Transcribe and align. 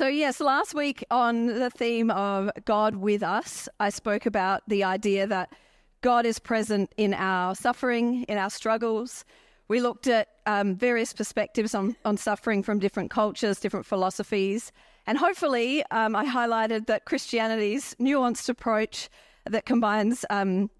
So, 0.00 0.06
yes, 0.06 0.40
last 0.40 0.72
week 0.72 1.04
on 1.10 1.44
the 1.44 1.68
theme 1.68 2.10
of 2.10 2.50
God 2.64 2.96
with 2.96 3.22
us, 3.22 3.68
I 3.80 3.90
spoke 3.90 4.24
about 4.24 4.62
the 4.66 4.82
idea 4.82 5.26
that 5.26 5.52
God 6.00 6.24
is 6.24 6.38
present 6.38 6.90
in 6.96 7.12
our 7.12 7.54
suffering, 7.54 8.22
in 8.22 8.38
our 8.38 8.48
struggles. 8.48 9.26
We 9.68 9.82
looked 9.82 10.06
at 10.06 10.28
um, 10.46 10.74
various 10.74 11.12
perspectives 11.12 11.74
on, 11.74 11.96
on 12.06 12.16
suffering 12.16 12.62
from 12.62 12.78
different 12.78 13.10
cultures, 13.10 13.60
different 13.60 13.84
philosophies. 13.84 14.72
And 15.06 15.18
hopefully, 15.18 15.84
um, 15.90 16.16
I 16.16 16.24
highlighted 16.24 16.86
that 16.86 17.04
Christianity's 17.04 17.94
nuanced 18.00 18.48
approach 18.48 19.10
that 19.50 19.66
combines 19.66 20.24
um, 20.30 20.70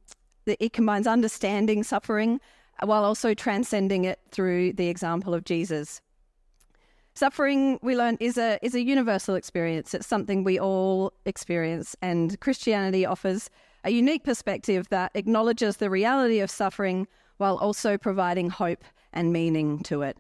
it 0.47 0.73
combines 0.73 1.07
understanding 1.07 1.83
suffering 1.83 2.41
while 2.83 3.05
also 3.05 3.35
transcending 3.35 4.07
it 4.07 4.19
through 4.31 4.73
the 4.73 4.89
example 4.89 5.35
of 5.35 5.45
Jesus. 5.45 6.01
Suffering, 7.15 7.79
we 7.83 7.97
learn, 7.97 8.17
is 8.21 8.39
a 8.39 8.59
is 8.63 8.75
a 8.75 8.83
universal 8.83 9.35
experience. 9.35 9.95
It's 9.95 10.07
something 10.07 10.45
we 10.45 10.59
all 10.59 11.13
experience, 11.27 11.97
and 12.01 12.39
Christianity 12.41 13.05
offers 13.05 13.51
a 13.85 13.91
unique 13.91 14.25
perspective 14.25 14.89
that 14.91 15.11
acknowledges 15.15 15.79
the 15.79 15.91
reality 15.91 16.41
of 16.41 16.51
suffering 16.51 17.07
while 17.39 17.57
also 17.57 17.97
providing 17.97 18.51
hope 18.51 18.85
and 19.13 19.33
meaning 19.33 19.83
to 19.85 20.03
it. 20.03 20.17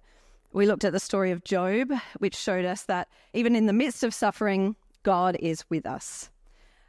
We 0.52 0.66
looked 0.66 0.84
at 0.84 0.92
the 0.92 1.00
story 1.00 1.30
of 1.30 1.44
Job, 1.44 1.92
which 2.18 2.34
showed 2.34 2.64
us 2.64 2.82
that 2.84 3.08
even 3.34 3.54
in 3.54 3.66
the 3.66 3.72
midst 3.72 4.02
of 4.02 4.12
suffering, 4.12 4.74
God 5.02 5.36
is 5.38 5.64
with 5.70 5.86
us. 5.86 6.28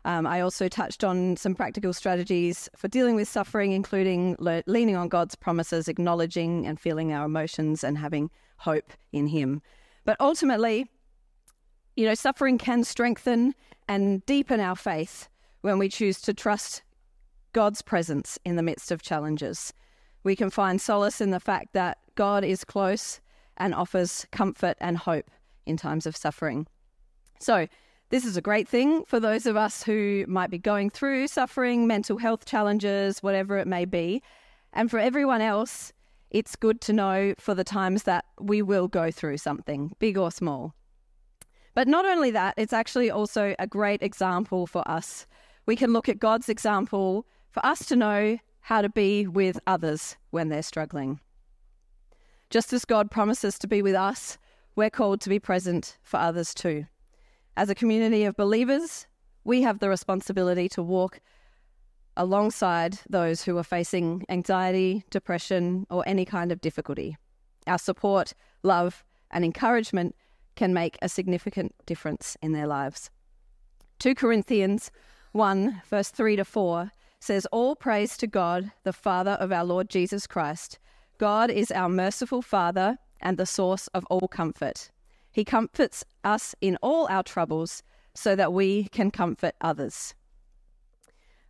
Um, 0.03 0.25
I 0.25 0.41
also 0.41 0.67
touched 0.67 1.03
on 1.03 1.37
some 1.37 1.53
practical 1.53 1.93
strategies 1.93 2.67
for 2.75 2.87
dealing 2.87 3.15
with 3.15 3.27
suffering, 3.27 3.71
including 3.71 4.35
le- 4.39 4.63
leaning 4.65 4.95
on 4.95 5.09
God's 5.09 5.35
promises, 5.35 5.87
acknowledging 5.87 6.65
and 6.65 6.79
feeling 6.79 7.13
our 7.13 7.25
emotions, 7.25 7.83
and 7.83 7.97
having 7.99 8.31
hope 8.57 8.93
in 9.11 9.27
Him. 9.27 9.61
But 10.05 10.17
ultimately, 10.19 10.89
you 11.95 12.05
know, 12.05 12.13
suffering 12.13 12.57
can 12.57 12.83
strengthen 12.83 13.53
and 13.87 14.25
deepen 14.25 14.59
our 14.59 14.75
faith 14.75 15.27
when 15.61 15.77
we 15.77 15.89
choose 15.89 16.21
to 16.21 16.33
trust 16.33 16.81
God's 17.53 17.81
presence 17.81 18.39
in 18.45 18.55
the 18.55 18.63
midst 18.63 18.91
of 18.91 19.01
challenges. 19.01 19.73
We 20.23 20.35
can 20.35 20.49
find 20.49 20.79
solace 20.79 21.21
in 21.21 21.31
the 21.31 21.39
fact 21.39 21.73
that 21.73 21.97
God 22.15 22.43
is 22.43 22.63
close 22.63 23.19
and 23.57 23.75
offers 23.75 24.25
comfort 24.31 24.77
and 24.79 24.97
hope 24.97 25.29
in 25.65 25.77
times 25.77 26.05
of 26.05 26.15
suffering. 26.15 26.67
So, 27.39 27.67
this 28.09 28.25
is 28.25 28.35
a 28.35 28.41
great 28.41 28.67
thing 28.67 29.05
for 29.05 29.21
those 29.21 29.45
of 29.45 29.55
us 29.55 29.83
who 29.83 30.25
might 30.27 30.49
be 30.49 30.57
going 30.57 30.89
through 30.89 31.27
suffering, 31.27 31.87
mental 31.87 32.17
health 32.17 32.45
challenges, 32.45 33.23
whatever 33.23 33.57
it 33.57 33.67
may 33.67 33.85
be. 33.85 34.21
And 34.73 34.91
for 34.91 34.99
everyone 34.99 35.39
else, 35.39 35.93
it's 36.31 36.55
good 36.55 36.81
to 36.81 36.93
know 36.93 37.33
for 37.37 37.53
the 37.53 37.63
times 37.63 38.03
that 38.03 38.25
we 38.39 38.61
will 38.61 38.87
go 38.87 39.11
through 39.11 39.37
something, 39.37 39.91
big 39.99 40.17
or 40.17 40.31
small. 40.31 40.73
But 41.75 41.87
not 41.87 42.05
only 42.05 42.31
that, 42.31 42.55
it's 42.57 42.73
actually 42.73 43.11
also 43.11 43.55
a 43.59 43.67
great 43.67 44.01
example 44.01 44.65
for 44.65 44.87
us. 44.89 45.27
We 45.65 45.75
can 45.75 45.93
look 45.93 46.09
at 46.09 46.19
God's 46.19 46.49
example 46.49 47.25
for 47.49 47.65
us 47.65 47.85
to 47.87 47.95
know 47.95 48.37
how 48.61 48.81
to 48.81 48.89
be 48.89 49.27
with 49.27 49.59
others 49.67 50.15
when 50.29 50.49
they're 50.49 50.63
struggling. 50.63 51.19
Just 52.49 52.73
as 52.73 52.85
God 52.85 53.11
promises 53.11 53.57
to 53.59 53.67
be 53.67 53.81
with 53.81 53.95
us, 53.95 54.37
we're 54.75 54.89
called 54.89 55.21
to 55.21 55.29
be 55.29 55.39
present 55.39 55.97
for 56.01 56.17
others 56.17 56.53
too. 56.53 56.85
As 57.57 57.69
a 57.69 57.75
community 57.75 58.23
of 58.23 58.37
believers, 58.37 59.07
we 59.43 59.61
have 59.63 59.79
the 59.79 59.89
responsibility 59.89 60.69
to 60.69 60.83
walk 60.83 61.19
alongside 62.21 62.99
those 63.09 63.41
who 63.41 63.57
are 63.57 63.63
facing 63.63 64.23
anxiety, 64.29 65.03
depression, 65.09 65.87
or 65.89 66.03
any 66.05 66.23
kind 66.23 66.51
of 66.51 66.61
difficulty. 66.61 67.17
Our 67.65 67.79
support, 67.79 68.35
love, 68.61 69.03
and 69.31 69.43
encouragement 69.43 70.15
can 70.55 70.71
make 70.71 70.99
a 71.01 71.09
significant 71.09 71.73
difference 71.87 72.37
in 72.43 72.51
their 72.51 72.67
lives. 72.67 73.09
2 73.97 74.13
Corinthians 74.13 74.91
1, 75.31 75.81
verse 75.89 76.09
3 76.09 76.35
to 76.35 76.45
4 76.45 76.91
says, 77.19 77.47
All 77.47 77.75
praise 77.75 78.15
to 78.17 78.27
God, 78.27 78.71
the 78.83 78.93
Father 78.93 79.31
of 79.31 79.51
our 79.51 79.65
Lord 79.65 79.89
Jesus 79.89 80.27
Christ. 80.27 80.77
God 81.17 81.49
is 81.49 81.71
our 81.71 81.89
merciful 81.89 82.43
Father 82.43 82.99
and 83.19 83.37
the 83.37 83.47
source 83.47 83.87
of 83.95 84.05
all 84.11 84.27
comfort. 84.27 84.91
He 85.31 85.43
comforts 85.43 86.03
us 86.23 86.53
in 86.61 86.77
all 86.83 87.07
our 87.07 87.23
troubles 87.23 87.81
so 88.13 88.35
that 88.35 88.53
we 88.53 88.89
can 88.89 89.09
comfort 89.09 89.55
others. 89.59 90.13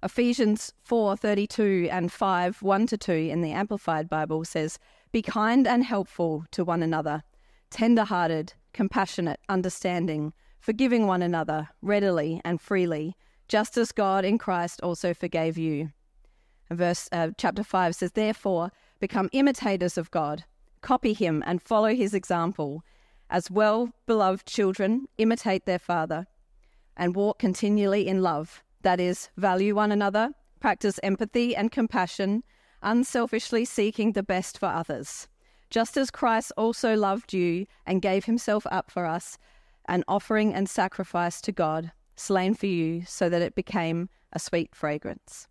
Ephesians 0.03 0.73
4:32 0.83 1.87
and 1.91 2.11
5 2.11 2.63
1 2.63 2.87
to 2.87 2.97
2 2.97 3.11
in 3.11 3.41
the 3.41 3.51
Amplified 3.51 4.09
Bible 4.09 4.43
says, 4.43 4.79
"Be 5.11 5.21
kind 5.21 5.67
and 5.67 5.83
helpful 5.83 6.43
to 6.49 6.65
one 6.65 6.81
another, 6.81 7.21
tender-hearted, 7.69 8.53
compassionate, 8.73 9.39
understanding, 9.47 10.33
forgiving 10.59 11.05
one 11.05 11.21
another 11.21 11.69
readily 11.83 12.41
and 12.43 12.59
freely, 12.59 13.15
just 13.47 13.77
as 13.77 13.91
God 13.91 14.25
in 14.25 14.39
Christ 14.39 14.81
also 14.81 15.13
forgave 15.13 15.55
you." 15.55 15.91
verse 16.71 17.07
uh, 17.11 17.29
chapter 17.37 17.63
5 17.63 17.93
says, 17.93 18.13
"Therefore, 18.13 18.71
become 18.99 19.29
imitators 19.33 19.99
of 19.99 20.09
God, 20.09 20.45
copy 20.81 21.13
him 21.13 21.43
and 21.45 21.61
follow 21.61 21.93
his 21.93 22.15
example." 22.15 22.83
As 23.29 23.51
well 23.51 23.93
beloved 24.07 24.47
children, 24.47 25.07
imitate 25.19 25.65
their 25.65 25.77
father 25.77 26.25
and 26.97 27.15
walk 27.15 27.37
continually 27.37 28.07
in 28.07 28.23
love. 28.23 28.63
That 28.81 28.99
is, 28.99 29.29
value 29.37 29.75
one 29.75 29.91
another, 29.91 30.31
practice 30.59 30.99
empathy 31.03 31.55
and 31.55 31.71
compassion, 31.71 32.43
unselfishly 32.81 33.65
seeking 33.65 34.13
the 34.13 34.23
best 34.23 34.57
for 34.57 34.67
others. 34.67 35.27
Just 35.69 35.97
as 35.97 36.11
Christ 36.11 36.51
also 36.57 36.95
loved 36.95 37.33
you 37.33 37.65
and 37.85 38.01
gave 38.01 38.25
himself 38.25 38.65
up 38.71 38.91
for 38.91 39.05
us, 39.05 39.37
an 39.87 40.03
offering 40.07 40.53
and 40.53 40.69
sacrifice 40.69 41.41
to 41.41 41.51
God, 41.51 41.91
slain 42.15 42.53
for 42.53 42.65
you, 42.65 43.03
so 43.05 43.29
that 43.29 43.41
it 43.41 43.55
became 43.55 44.09
a 44.33 44.39
sweet 44.39 44.75
fragrance. 44.75 45.47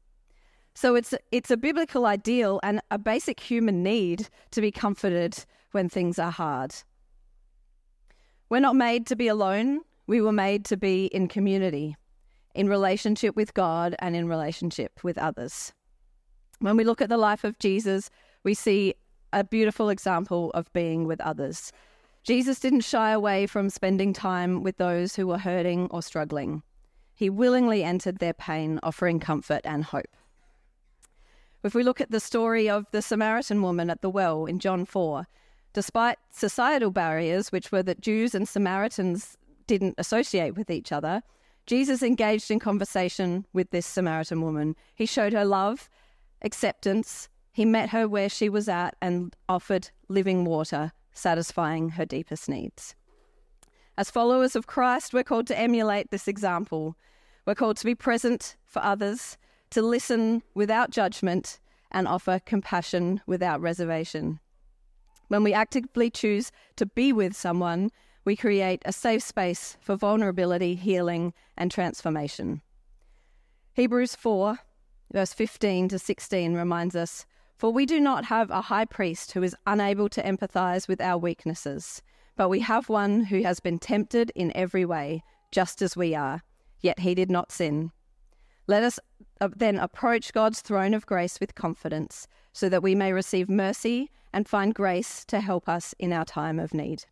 So 0.74 0.94
it's 0.94 1.14
it's 1.30 1.50
a 1.50 1.56
biblical 1.56 2.06
ideal 2.06 2.60
and 2.62 2.80
a 2.90 2.98
basic 2.98 3.40
human 3.40 3.82
need 3.82 4.28
to 4.52 4.60
be 4.60 4.70
comforted 4.70 5.44
when 5.72 5.88
things 5.88 6.18
are 6.18 6.30
hard. 6.30 6.74
We're 8.48 8.60
not 8.60 8.76
made 8.76 9.06
to 9.06 9.16
be 9.16 9.28
alone. 9.28 9.80
We 10.06 10.20
were 10.20 10.32
made 10.32 10.64
to 10.66 10.76
be 10.76 11.06
in 11.06 11.28
community, 11.28 11.96
in 12.54 12.68
relationship 12.68 13.36
with 13.36 13.54
God 13.54 13.94
and 13.98 14.16
in 14.16 14.28
relationship 14.28 15.02
with 15.02 15.18
others. 15.18 15.72
When 16.58 16.76
we 16.76 16.84
look 16.84 17.00
at 17.00 17.08
the 17.08 17.16
life 17.16 17.44
of 17.44 17.58
Jesus, 17.58 18.10
we 18.44 18.54
see 18.54 18.94
a 19.32 19.44
beautiful 19.44 19.88
example 19.88 20.50
of 20.52 20.72
being 20.72 21.06
with 21.06 21.20
others. 21.20 21.72
Jesus 22.22 22.60
didn't 22.60 22.80
shy 22.80 23.10
away 23.10 23.46
from 23.46 23.70
spending 23.70 24.12
time 24.12 24.62
with 24.62 24.76
those 24.76 25.16
who 25.16 25.26
were 25.26 25.38
hurting 25.38 25.88
or 25.90 26.02
struggling. 26.02 26.62
He 27.14 27.30
willingly 27.30 27.82
entered 27.84 28.18
their 28.18 28.34
pain, 28.34 28.80
offering 28.82 29.20
comfort 29.20 29.60
and 29.64 29.84
hope. 29.84 30.16
If 31.62 31.74
we 31.74 31.82
look 31.82 32.00
at 32.00 32.10
the 32.10 32.20
story 32.20 32.68
of 32.68 32.86
the 32.90 33.02
Samaritan 33.02 33.62
woman 33.62 33.90
at 33.90 34.00
the 34.00 34.10
well 34.10 34.46
in 34.46 34.58
John 34.58 34.84
4, 34.84 35.26
Despite 35.72 36.18
societal 36.32 36.90
barriers, 36.90 37.52
which 37.52 37.70
were 37.70 37.82
that 37.84 38.00
Jews 38.00 38.34
and 38.34 38.48
Samaritans 38.48 39.36
didn't 39.68 39.94
associate 39.98 40.56
with 40.56 40.68
each 40.68 40.90
other, 40.90 41.22
Jesus 41.70 42.02
engaged 42.02 42.50
in 42.50 42.58
conversation 42.58 43.46
with 43.52 43.70
this 43.70 43.86
Samaritan 43.86 44.42
woman. 44.42 44.74
He 44.96 45.06
showed 45.06 45.32
her 45.32 45.44
love, 45.44 45.88
acceptance. 46.42 47.28
He 47.52 47.64
met 47.64 47.90
her 47.90 48.08
where 48.08 48.28
she 48.28 48.48
was 48.48 48.68
at 48.68 48.96
and 49.00 49.36
offered 49.48 49.88
living 50.08 50.44
water, 50.44 50.90
satisfying 51.12 51.90
her 51.90 52.04
deepest 52.04 52.48
needs. 52.48 52.96
As 53.96 54.10
followers 54.10 54.56
of 54.56 54.66
Christ, 54.66 55.14
we're 55.14 55.22
called 55.22 55.46
to 55.46 55.56
emulate 55.56 56.10
this 56.10 56.26
example. 56.26 56.96
We're 57.46 57.54
called 57.54 57.76
to 57.76 57.86
be 57.86 57.94
present 57.94 58.56
for 58.64 58.82
others, 58.82 59.38
to 59.70 59.80
listen 59.80 60.42
without 60.54 60.90
judgment, 60.90 61.60
and 61.92 62.08
offer 62.08 62.40
compassion 62.44 63.20
without 63.28 63.60
reservation. 63.60 64.40
When 65.28 65.44
we 65.44 65.52
actively 65.52 66.10
choose 66.10 66.50
to 66.74 66.86
be 66.86 67.12
with 67.12 67.36
someone, 67.36 67.92
we 68.24 68.36
create 68.36 68.82
a 68.84 68.92
safe 68.92 69.22
space 69.22 69.76
for 69.80 69.96
vulnerability, 69.96 70.74
healing, 70.74 71.32
and 71.56 71.70
transformation. 71.70 72.60
Hebrews 73.74 74.14
4, 74.14 74.58
verse 75.12 75.32
15 75.32 75.88
to 75.88 75.98
16 75.98 76.54
reminds 76.54 76.94
us 76.94 77.24
For 77.56 77.72
we 77.72 77.86
do 77.86 78.00
not 78.00 78.24
have 78.26 78.50
a 78.50 78.62
high 78.62 78.84
priest 78.84 79.32
who 79.32 79.42
is 79.42 79.56
unable 79.66 80.08
to 80.10 80.22
empathize 80.22 80.86
with 80.86 81.00
our 81.00 81.16
weaknesses, 81.16 82.02
but 82.36 82.48
we 82.48 82.60
have 82.60 82.88
one 82.88 83.24
who 83.24 83.42
has 83.42 83.60
been 83.60 83.78
tempted 83.78 84.30
in 84.34 84.54
every 84.54 84.84
way, 84.84 85.22
just 85.50 85.82
as 85.82 85.96
we 85.96 86.14
are, 86.14 86.42
yet 86.80 87.00
he 87.00 87.14
did 87.14 87.30
not 87.30 87.52
sin. 87.52 87.90
Let 88.66 88.82
us 88.82 88.98
uh, 89.40 89.48
then 89.56 89.78
approach 89.78 90.32
God's 90.32 90.60
throne 90.60 90.94
of 90.94 91.06
grace 91.06 91.40
with 91.40 91.54
confidence, 91.54 92.28
so 92.52 92.68
that 92.68 92.82
we 92.82 92.94
may 92.94 93.12
receive 93.12 93.48
mercy 93.48 94.10
and 94.32 94.48
find 94.48 94.74
grace 94.74 95.24
to 95.26 95.40
help 95.40 95.68
us 95.68 95.94
in 95.98 96.12
our 96.12 96.24
time 96.24 96.58
of 96.58 96.74
need. 96.74 97.04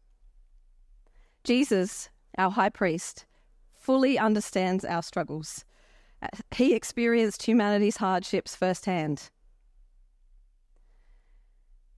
Jesus, 1.49 2.11
our 2.37 2.51
high 2.51 2.69
priest, 2.69 3.25
fully 3.75 4.19
understands 4.19 4.85
our 4.85 5.03
struggles. 5.03 5.65
He 6.55 6.75
experienced 6.75 7.45
humanity's 7.45 7.97
hardships 7.97 8.55
firsthand. 8.55 9.31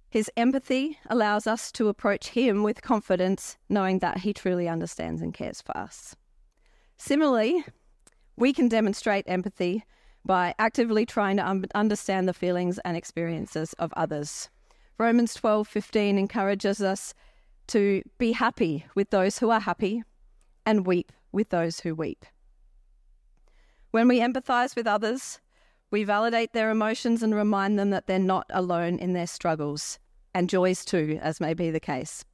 His 0.08 0.30
empathy 0.36 1.00
allows 1.08 1.48
us 1.48 1.72
to 1.72 1.88
approach 1.88 2.28
Him 2.28 2.62
with 2.62 2.80
confidence, 2.80 3.56
knowing 3.68 3.98
that 3.98 4.18
He 4.18 4.32
truly 4.32 4.68
understands 4.68 5.20
and 5.20 5.34
cares 5.34 5.60
for 5.60 5.76
us. 5.76 6.14
Similarly, 6.96 7.64
we 8.36 8.52
can 8.52 8.68
demonstrate 8.68 9.24
empathy 9.26 9.82
by 10.24 10.54
actively 10.60 11.04
trying 11.04 11.38
to 11.38 11.48
un- 11.48 11.64
understand 11.74 12.28
the 12.28 12.32
feelings 12.32 12.78
and 12.84 12.96
experiences 12.96 13.72
of 13.80 13.92
others. 13.96 14.48
Romans 14.96 15.34
12:15 15.34 16.18
encourages 16.18 16.80
us 16.80 17.14
to 17.70 18.02
be 18.18 18.32
happy 18.32 18.86
with 18.94 19.10
those 19.10 19.38
who 19.38 19.50
are 19.50 19.60
happy 19.60 20.02
and 20.66 20.86
weep 20.86 21.12
with 21.32 21.48
those 21.50 21.80
who 21.80 21.94
weep. 21.94 22.26
When 23.90 24.06
we 24.06 24.20
empathize 24.20 24.76
with 24.76 24.86
others, 24.86 25.40
we 25.90 26.04
validate 26.04 26.52
their 26.52 26.70
emotions 26.70 27.22
and 27.22 27.34
remind 27.34 27.78
them 27.78 27.90
that 27.90 28.06
they're 28.06 28.18
not 28.18 28.46
alone 28.50 28.98
in 28.98 29.12
their 29.12 29.26
struggles 29.26 29.98
and 30.34 30.48
joys 30.48 30.84
too, 30.84 31.18
as 31.20 31.40
may 31.40 31.54
be 31.54 31.70
the 31.70 31.80
case. 31.80 32.24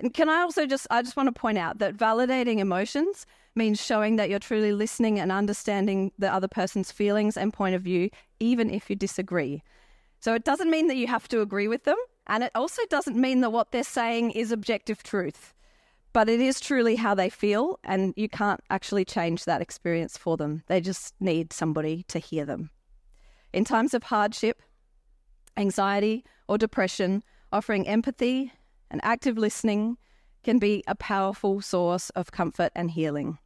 And 0.00 0.12
can 0.12 0.28
I 0.28 0.40
also 0.40 0.66
just, 0.66 0.86
I 0.90 1.02
just 1.02 1.16
want 1.16 1.28
to 1.28 1.40
point 1.40 1.58
out 1.58 1.78
that 1.78 1.96
validating 1.96 2.58
emotions 2.58 3.26
means 3.54 3.84
showing 3.84 4.16
that 4.16 4.28
you're 4.28 4.40
truly 4.40 4.72
listening 4.72 5.20
and 5.20 5.30
understanding 5.30 6.10
the 6.18 6.32
other 6.32 6.48
person's 6.48 6.90
feelings 6.90 7.36
and 7.36 7.52
point 7.52 7.76
of 7.76 7.82
view, 7.82 8.10
even 8.40 8.70
if 8.70 8.90
you 8.90 8.96
disagree. 8.96 9.62
So 10.18 10.34
it 10.34 10.44
doesn't 10.44 10.70
mean 10.70 10.88
that 10.88 10.96
you 10.96 11.06
have 11.06 11.28
to 11.28 11.40
agree 11.40 11.68
with 11.68 11.84
them. 11.84 11.96
And 12.26 12.42
it 12.42 12.52
also 12.54 12.82
doesn't 12.88 13.16
mean 13.16 13.40
that 13.42 13.50
what 13.50 13.70
they're 13.70 13.84
saying 13.84 14.32
is 14.32 14.52
objective 14.52 15.02
truth 15.02 15.54
but 16.14 16.28
it 16.28 16.40
is 16.40 16.60
truly 16.60 16.94
how 16.94 17.12
they 17.12 17.28
feel, 17.28 17.80
and 17.82 18.14
you 18.16 18.28
can't 18.28 18.60
actually 18.70 19.04
change 19.04 19.44
that 19.44 19.60
experience 19.60 20.16
for 20.16 20.36
them. 20.36 20.62
They 20.68 20.80
just 20.80 21.12
need 21.20 21.52
somebody 21.52 22.04
to 22.04 22.20
hear 22.20 22.46
them. 22.46 22.70
In 23.52 23.64
times 23.64 23.94
of 23.94 24.04
hardship, 24.04 24.62
anxiety, 25.56 26.24
or 26.48 26.56
depression, 26.56 27.24
offering 27.52 27.88
empathy 27.88 28.52
and 28.92 29.00
active 29.02 29.36
listening 29.36 29.98
can 30.44 30.60
be 30.60 30.84
a 30.86 30.94
powerful 30.94 31.60
source 31.60 32.10
of 32.10 32.30
comfort 32.30 32.70
and 32.76 32.92
healing. 32.92 33.38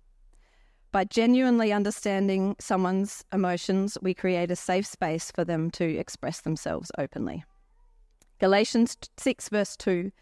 By 0.92 1.04
genuinely 1.04 1.72
understanding 1.72 2.54
someone's 2.60 3.24
emotions, 3.32 3.96
we 4.02 4.12
create 4.12 4.50
a 4.50 4.56
safe 4.56 4.86
space 4.86 5.30
for 5.30 5.42
them 5.42 5.70
to 5.72 5.84
express 5.96 6.42
themselves 6.42 6.92
openly. 6.98 7.44
Galatians 8.38 8.96
6, 9.16 9.48
verse 9.48 9.76
2 9.76 10.12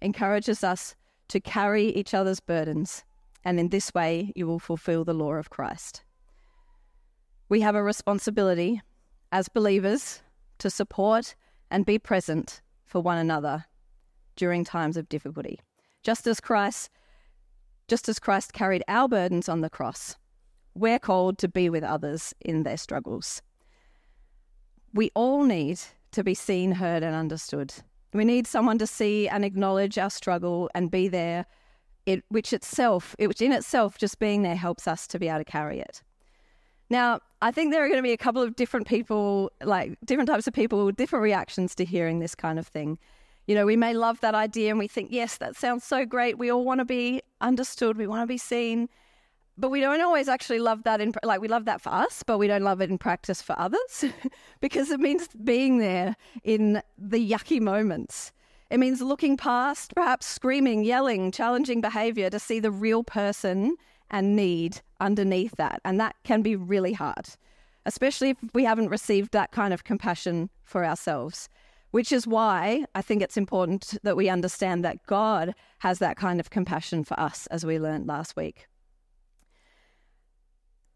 encourages 0.00 0.62
us 0.62 0.94
to 1.28 1.40
carry 1.40 1.86
each 1.86 2.12
other's 2.12 2.40
burdens, 2.40 3.04
and 3.44 3.58
in 3.58 3.70
this 3.70 3.94
way 3.94 4.32
you 4.36 4.46
will 4.46 4.58
fulfill 4.58 5.04
the 5.04 5.14
law 5.14 5.32
of 5.32 5.50
Christ. 5.50 6.02
We 7.48 7.60
have 7.62 7.74
a 7.74 7.82
responsibility 7.82 8.82
as 9.30 9.48
believers 9.48 10.22
to 10.58 10.70
support 10.70 11.34
and 11.70 11.86
be 11.86 11.98
present 11.98 12.60
for 12.84 13.00
one 13.00 13.18
another 13.18 13.64
during 14.36 14.64
times 14.64 14.96
of 14.96 15.08
difficulty. 15.08 15.60
Just 16.02 16.26
as 16.26 16.40
Christ 16.40 16.90
just 17.88 18.08
as 18.08 18.18
Christ 18.18 18.54
carried 18.54 18.82
our 18.88 19.06
burdens 19.06 19.50
on 19.50 19.60
the 19.60 19.68
cross, 19.68 20.16
we're 20.74 20.98
called 20.98 21.36
to 21.38 21.48
be 21.48 21.68
with 21.68 21.84
others 21.84 22.32
in 22.40 22.62
their 22.62 22.78
struggles. 22.78 23.42
We 24.94 25.10
all 25.14 25.44
need 25.44 25.80
to 26.12 26.24
be 26.24 26.34
seen, 26.34 26.72
heard, 26.72 27.02
and 27.02 27.14
understood. 27.14 27.74
We 28.12 28.24
need 28.24 28.46
someone 28.46 28.78
to 28.78 28.86
see 28.86 29.28
and 29.28 29.44
acknowledge 29.44 29.98
our 29.98 30.10
struggle 30.10 30.70
and 30.74 30.90
be 30.90 31.08
there, 31.08 31.46
it, 32.06 32.24
which 32.28 32.52
itself, 32.52 33.16
which 33.18 33.40
in 33.40 33.52
itself, 33.52 33.98
just 33.98 34.18
being 34.18 34.42
there 34.42 34.56
helps 34.56 34.86
us 34.86 35.06
to 35.08 35.18
be 35.18 35.28
able 35.28 35.38
to 35.38 35.44
carry 35.44 35.80
it. 35.80 36.02
Now, 36.90 37.20
I 37.40 37.50
think 37.50 37.72
there 37.72 37.82
are 37.82 37.88
going 37.88 37.98
to 37.98 38.02
be 38.02 38.12
a 38.12 38.18
couple 38.18 38.42
of 38.42 38.54
different 38.54 38.86
people, 38.86 39.50
like 39.64 39.96
different 40.04 40.28
types 40.28 40.46
of 40.46 40.52
people, 40.52 40.90
different 40.92 41.22
reactions 41.22 41.74
to 41.76 41.84
hearing 41.84 42.18
this 42.18 42.34
kind 42.34 42.58
of 42.58 42.66
thing. 42.66 42.98
You 43.46 43.54
know, 43.54 43.64
we 43.64 43.76
may 43.76 43.94
love 43.94 44.20
that 44.20 44.34
idea 44.34 44.70
and 44.70 44.78
we 44.78 44.88
think, 44.88 45.10
yes, 45.10 45.38
that 45.38 45.56
sounds 45.56 45.84
so 45.84 46.04
great. 46.04 46.38
We 46.38 46.50
all 46.50 46.64
want 46.64 46.80
to 46.80 46.84
be 46.84 47.22
understood, 47.40 47.96
we 47.96 48.06
want 48.06 48.22
to 48.22 48.26
be 48.26 48.38
seen 48.38 48.88
but 49.62 49.70
we 49.70 49.80
don't 49.80 50.00
always 50.00 50.28
actually 50.28 50.58
love 50.58 50.82
that 50.82 51.00
in 51.00 51.14
like 51.22 51.40
we 51.40 51.46
love 51.46 51.64
that 51.64 51.80
for 51.80 51.90
us 51.90 52.24
but 52.26 52.36
we 52.36 52.48
don't 52.48 52.64
love 52.64 52.82
it 52.82 52.90
in 52.90 52.98
practice 52.98 53.40
for 53.40 53.58
others 53.58 54.04
because 54.60 54.90
it 54.90 54.98
means 54.98 55.28
being 55.44 55.78
there 55.78 56.16
in 56.42 56.82
the 56.98 57.30
yucky 57.30 57.60
moments 57.60 58.32
it 58.70 58.78
means 58.78 59.00
looking 59.00 59.36
past 59.36 59.94
perhaps 59.94 60.26
screaming 60.26 60.84
yelling 60.84 61.30
challenging 61.30 61.80
behavior 61.80 62.28
to 62.28 62.40
see 62.40 62.58
the 62.58 62.72
real 62.72 63.04
person 63.04 63.76
and 64.10 64.34
need 64.34 64.80
underneath 65.00 65.54
that 65.56 65.80
and 65.84 65.98
that 66.00 66.16
can 66.24 66.42
be 66.42 66.56
really 66.56 66.92
hard 66.92 67.28
especially 67.86 68.30
if 68.30 68.38
we 68.52 68.64
haven't 68.64 68.88
received 68.88 69.30
that 69.32 69.52
kind 69.52 69.72
of 69.72 69.84
compassion 69.84 70.50
for 70.64 70.84
ourselves 70.84 71.48
which 71.92 72.10
is 72.10 72.26
why 72.26 72.84
I 72.94 73.02
think 73.02 73.22
it's 73.22 73.36
important 73.36 73.98
that 74.02 74.16
we 74.16 74.30
understand 74.30 74.82
that 74.82 75.06
God 75.06 75.54
has 75.80 75.98
that 75.98 76.16
kind 76.16 76.40
of 76.40 76.48
compassion 76.48 77.04
for 77.04 77.20
us, 77.20 77.46
as 77.48 77.66
we 77.66 77.78
learned 77.78 78.06
last 78.06 78.34
week. 78.34 78.66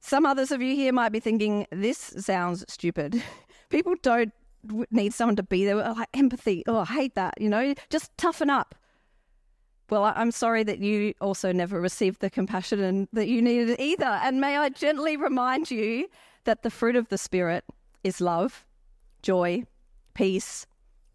Some 0.00 0.26
others 0.26 0.50
of 0.50 0.62
you 0.62 0.74
here 0.74 0.92
might 0.92 1.10
be 1.10 1.20
thinking, 1.20 1.66
this 1.70 1.98
sounds 2.18 2.64
stupid. 2.68 3.22
People 3.70 3.94
don't 4.02 4.32
need 4.90 5.12
someone 5.12 5.36
to 5.36 5.42
be 5.42 5.64
there. 5.64 5.76
Like 5.76 6.08
empathy. 6.14 6.62
Oh, 6.66 6.80
I 6.80 6.84
hate 6.84 7.14
that. 7.14 7.34
You 7.40 7.48
know, 7.48 7.74
just 7.90 8.16
toughen 8.16 8.50
up. 8.50 8.74
Well, 9.88 10.04
I'm 10.04 10.32
sorry 10.32 10.64
that 10.64 10.80
you 10.80 11.14
also 11.20 11.52
never 11.52 11.80
received 11.80 12.20
the 12.20 12.30
compassion 12.30 13.08
that 13.12 13.28
you 13.28 13.40
needed 13.40 13.78
either. 13.78 14.04
And 14.04 14.40
may 14.40 14.56
I 14.56 14.68
gently 14.68 15.16
remind 15.16 15.70
you 15.70 16.08
that 16.44 16.62
the 16.62 16.70
fruit 16.70 16.96
of 16.96 17.08
the 17.08 17.18
Spirit 17.18 17.64
is 18.02 18.20
love, 18.20 18.64
joy, 19.22 19.64
peace, 20.14 20.66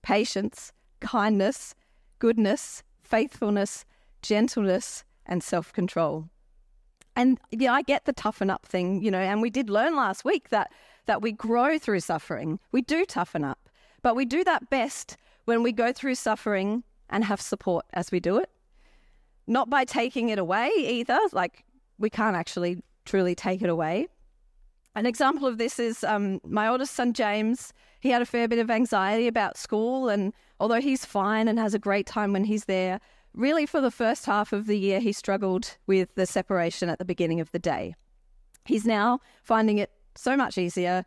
patience, 0.03 0.71
kindness, 1.01 1.75
goodness, 2.19 2.83
faithfulness, 3.03 3.85
gentleness, 4.21 5.03
and 5.25 5.43
self 5.43 5.73
control. 5.73 6.29
And 7.15 7.39
yeah, 7.51 7.73
I 7.73 7.81
get 7.81 8.05
the 8.05 8.13
toughen 8.13 8.49
up 8.49 8.65
thing, 8.65 9.03
you 9.03 9.11
know, 9.11 9.19
and 9.19 9.41
we 9.41 9.49
did 9.49 9.69
learn 9.69 9.95
last 9.95 10.23
week 10.23 10.49
that 10.49 10.71
that 11.07 11.21
we 11.21 11.31
grow 11.31 11.77
through 11.79 11.99
suffering. 11.99 12.59
We 12.71 12.81
do 12.81 13.05
toughen 13.05 13.43
up, 13.43 13.69
but 14.01 14.15
we 14.15 14.25
do 14.25 14.43
that 14.43 14.69
best 14.69 15.17
when 15.45 15.63
we 15.63 15.71
go 15.71 15.91
through 15.91 16.15
suffering 16.15 16.83
and 17.09 17.23
have 17.25 17.41
support 17.41 17.85
as 17.93 18.11
we 18.11 18.19
do 18.19 18.37
it. 18.37 18.49
Not 19.47 19.69
by 19.69 19.83
taking 19.83 20.29
it 20.29 20.39
away 20.39 20.69
either, 20.77 21.19
like 21.33 21.65
we 21.97 22.09
can't 22.09 22.35
actually 22.35 22.83
truly 23.05 23.35
take 23.35 23.61
it 23.61 23.69
away. 23.69 24.07
An 24.95 25.05
example 25.05 25.47
of 25.47 25.57
this 25.57 25.79
is 25.79 26.03
um, 26.03 26.39
my 26.45 26.67
oldest 26.67 26.95
son, 26.95 27.13
James. 27.13 27.73
He 27.99 28.09
had 28.09 28.21
a 28.21 28.25
fair 28.25 28.47
bit 28.47 28.59
of 28.59 28.69
anxiety 28.69 29.27
about 29.27 29.57
school, 29.57 30.09
and 30.09 30.33
although 30.59 30.81
he's 30.81 31.05
fine 31.05 31.47
and 31.47 31.57
has 31.59 31.73
a 31.73 31.79
great 31.79 32.05
time 32.05 32.33
when 32.33 32.43
he's 32.43 32.65
there, 32.65 32.99
really 33.33 33.65
for 33.65 33.81
the 33.81 33.91
first 33.91 34.25
half 34.25 34.53
of 34.53 34.67
the 34.67 34.77
year, 34.77 34.99
he 34.99 35.11
struggled 35.11 35.77
with 35.87 36.13
the 36.15 36.25
separation 36.25 36.89
at 36.89 36.99
the 36.99 37.05
beginning 37.05 37.39
of 37.39 37.51
the 37.51 37.59
day. 37.59 37.95
He's 38.65 38.85
now 38.85 39.19
finding 39.43 39.77
it 39.77 39.91
so 40.15 40.35
much 40.35 40.57
easier. 40.57 41.05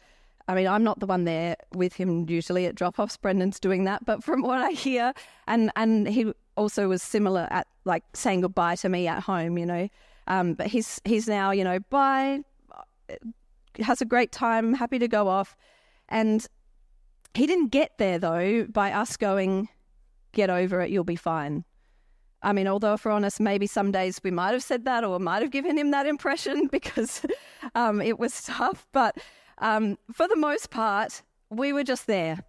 I 0.48 0.54
mean, 0.54 0.66
I'm 0.66 0.84
not 0.84 1.00
the 1.00 1.06
one 1.06 1.24
there 1.24 1.56
with 1.74 1.94
him 1.94 2.28
usually 2.28 2.66
at 2.66 2.74
drop 2.74 2.98
offs. 2.98 3.16
Brendan's 3.16 3.58
doing 3.60 3.84
that. 3.84 4.04
But 4.04 4.22
from 4.22 4.42
what 4.42 4.60
I 4.60 4.70
hear, 4.72 5.14
and, 5.46 5.70
and 5.76 6.08
he 6.08 6.32
also 6.56 6.88
was 6.88 7.02
similar 7.02 7.48
at 7.50 7.66
like 7.84 8.04
saying 8.14 8.42
goodbye 8.42 8.76
to 8.76 8.88
me 8.88 9.06
at 9.06 9.22
home, 9.22 9.58
you 9.58 9.66
know. 9.66 9.88
Um, 10.26 10.54
but 10.54 10.66
he's 10.66 11.00
he's 11.04 11.28
now, 11.28 11.50
you 11.50 11.64
know, 11.64 11.80
bye, 11.90 12.40
has 13.78 14.00
a 14.00 14.06
great 14.06 14.32
time, 14.32 14.74
happy 14.74 14.98
to 14.98 15.08
go 15.08 15.28
off. 15.28 15.56
And 16.08 16.46
he 17.34 17.46
didn't 17.46 17.68
get 17.68 17.98
there 17.98 18.18
though 18.18 18.64
by 18.64 18.92
us 18.92 19.16
going, 19.16 19.68
get 20.32 20.50
over 20.50 20.80
it, 20.80 20.90
you'll 20.90 21.04
be 21.04 21.16
fine. 21.16 21.64
I 22.44 22.52
mean, 22.52 22.68
although 22.68 22.94
if 22.94 23.04
we're 23.04 23.10
honest, 23.10 23.40
maybe 23.40 23.66
some 23.66 23.90
days 23.90 24.20
we 24.22 24.30
might 24.30 24.52
have 24.52 24.62
said 24.62 24.84
that 24.84 25.02
or 25.02 25.18
might 25.18 25.42
have 25.42 25.50
given 25.50 25.78
him 25.78 25.90
that 25.92 26.06
impression 26.06 26.66
because 26.72 27.22
um, 27.74 28.00
it 28.00 28.18
was 28.18 28.42
tough. 28.42 28.86
But 28.92 29.16
um, 29.58 29.98
for 30.12 30.28
the 30.28 30.36
most 30.36 30.70
part, 30.70 31.22
we 31.50 31.72
were 31.72 31.84
just 31.84 32.06
there. 32.06 32.44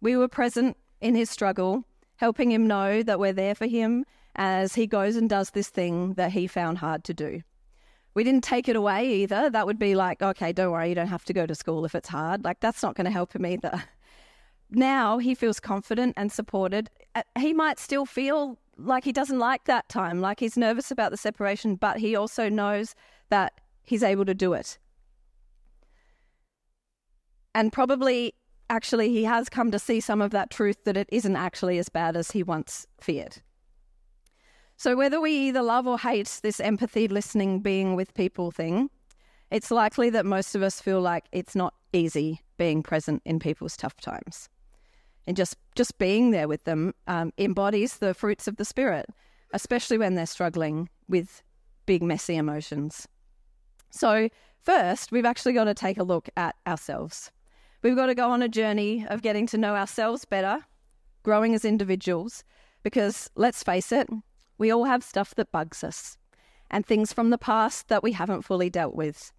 We 0.00 0.16
were 0.16 0.28
present 0.28 0.76
in 1.00 1.14
his 1.14 1.30
struggle, 1.30 1.84
helping 2.16 2.50
him 2.50 2.66
know 2.66 3.02
that 3.04 3.20
we're 3.20 3.32
there 3.32 3.54
for 3.54 3.66
him 3.66 4.04
as 4.34 4.74
he 4.74 4.86
goes 4.86 5.16
and 5.16 5.30
does 5.30 5.50
this 5.50 5.68
thing 5.68 6.14
that 6.14 6.32
he 6.32 6.46
found 6.46 6.78
hard 6.78 7.04
to 7.04 7.14
do. 7.14 7.40
We 8.14 8.24
didn't 8.24 8.44
take 8.44 8.68
it 8.68 8.76
away 8.76 9.06
either. 9.22 9.48
That 9.48 9.66
would 9.66 9.78
be 9.78 9.94
like, 9.94 10.22
okay, 10.22 10.52
don't 10.52 10.72
worry, 10.72 10.88
you 10.88 10.94
don't 10.94 11.06
have 11.06 11.24
to 11.26 11.32
go 11.32 11.46
to 11.46 11.54
school 11.54 11.84
if 11.84 11.94
it's 11.94 12.08
hard. 12.08 12.44
Like, 12.44 12.60
that's 12.60 12.82
not 12.82 12.96
going 12.96 13.04
to 13.04 13.10
help 13.10 13.34
him 13.34 13.46
either. 13.46 13.84
Now 14.68 15.18
he 15.18 15.36
feels 15.36 15.60
confident 15.60 16.14
and 16.16 16.32
supported. 16.32 16.90
Uh, 17.14 17.22
he 17.38 17.52
might 17.52 17.78
still 17.78 18.04
feel 18.04 18.58
like 18.78 19.04
he 19.04 19.12
doesn't 19.12 19.38
like 19.38 19.64
that 19.64 19.88
time, 19.88 20.20
like 20.20 20.40
he's 20.40 20.56
nervous 20.56 20.90
about 20.90 21.10
the 21.10 21.16
separation, 21.16 21.76
but 21.76 21.98
he 21.98 22.14
also 22.14 22.48
knows 22.48 22.94
that 23.30 23.54
he's 23.82 24.02
able 24.02 24.24
to 24.24 24.34
do 24.34 24.52
it. 24.52 24.78
And 27.54 27.72
probably, 27.72 28.34
actually, 28.68 29.08
he 29.08 29.24
has 29.24 29.48
come 29.48 29.70
to 29.70 29.78
see 29.78 30.00
some 30.00 30.20
of 30.20 30.30
that 30.32 30.50
truth 30.50 30.84
that 30.84 30.96
it 30.96 31.08
isn't 31.10 31.36
actually 31.36 31.78
as 31.78 31.88
bad 31.88 32.16
as 32.16 32.32
he 32.32 32.42
once 32.42 32.86
feared. 33.00 33.38
So, 34.76 34.94
whether 34.94 35.20
we 35.20 35.32
either 35.48 35.62
love 35.62 35.86
or 35.86 35.98
hate 35.98 36.40
this 36.42 36.60
empathy, 36.60 37.08
listening, 37.08 37.60
being 37.60 37.94
with 37.94 38.12
people 38.12 38.50
thing, 38.50 38.90
it's 39.50 39.70
likely 39.70 40.10
that 40.10 40.26
most 40.26 40.54
of 40.54 40.62
us 40.62 40.82
feel 40.82 41.00
like 41.00 41.24
it's 41.32 41.56
not 41.56 41.72
easy 41.94 42.42
being 42.58 42.82
present 42.82 43.22
in 43.24 43.38
people's 43.38 43.76
tough 43.76 43.96
times. 44.00 44.50
And 45.26 45.36
just, 45.36 45.56
just 45.74 45.98
being 45.98 46.30
there 46.30 46.48
with 46.48 46.64
them 46.64 46.94
um, 47.06 47.32
embodies 47.38 47.98
the 47.98 48.14
fruits 48.14 48.46
of 48.46 48.56
the 48.56 48.64
Spirit, 48.64 49.06
especially 49.52 49.98
when 49.98 50.14
they're 50.14 50.26
struggling 50.26 50.88
with 51.08 51.42
big, 51.84 52.02
messy 52.02 52.36
emotions. 52.36 53.08
So, 53.90 54.28
first, 54.62 55.10
we've 55.10 55.24
actually 55.24 55.52
got 55.52 55.64
to 55.64 55.74
take 55.74 55.98
a 55.98 56.04
look 56.04 56.28
at 56.36 56.54
ourselves. 56.66 57.30
We've 57.82 57.96
got 57.96 58.06
to 58.06 58.14
go 58.14 58.30
on 58.30 58.42
a 58.42 58.48
journey 58.48 59.06
of 59.08 59.22
getting 59.22 59.46
to 59.48 59.58
know 59.58 59.74
ourselves 59.74 60.24
better, 60.24 60.64
growing 61.22 61.54
as 61.54 61.64
individuals, 61.64 62.44
because 62.82 63.30
let's 63.34 63.62
face 63.62 63.90
it, 63.92 64.08
we 64.58 64.70
all 64.70 64.84
have 64.84 65.02
stuff 65.02 65.34
that 65.34 65.52
bugs 65.52 65.82
us 65.82 66.18
and 66.70 66.84
things 66.84 67.12
from 67.12 67.30
the 67.30 67.38
past 67.38 67.88
that 67.88 68.02
we 68.02 68.12
haven't 68.12 68.42
fully 68.42 68.70
dealt 68.70 68.94
with. 68.94 69.32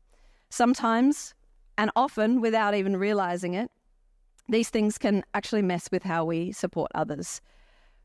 Sometimes, 0.50 1.34
and 1.78 1.92
often 1.96 2.42
without 2.42 2.74
even 2.74 2.98
realizing 2.98 3.54
it, 3.54 3.70
these 4.50 4.70
things 4.70 4.98
can 4.98 5.24
actually 5.34 5.62
mess 5.62 5.90
with 5.92 6.04
how 6.04 6.26
we 6.26 6.52
support 6.52 6.92
others. 6.96 7.42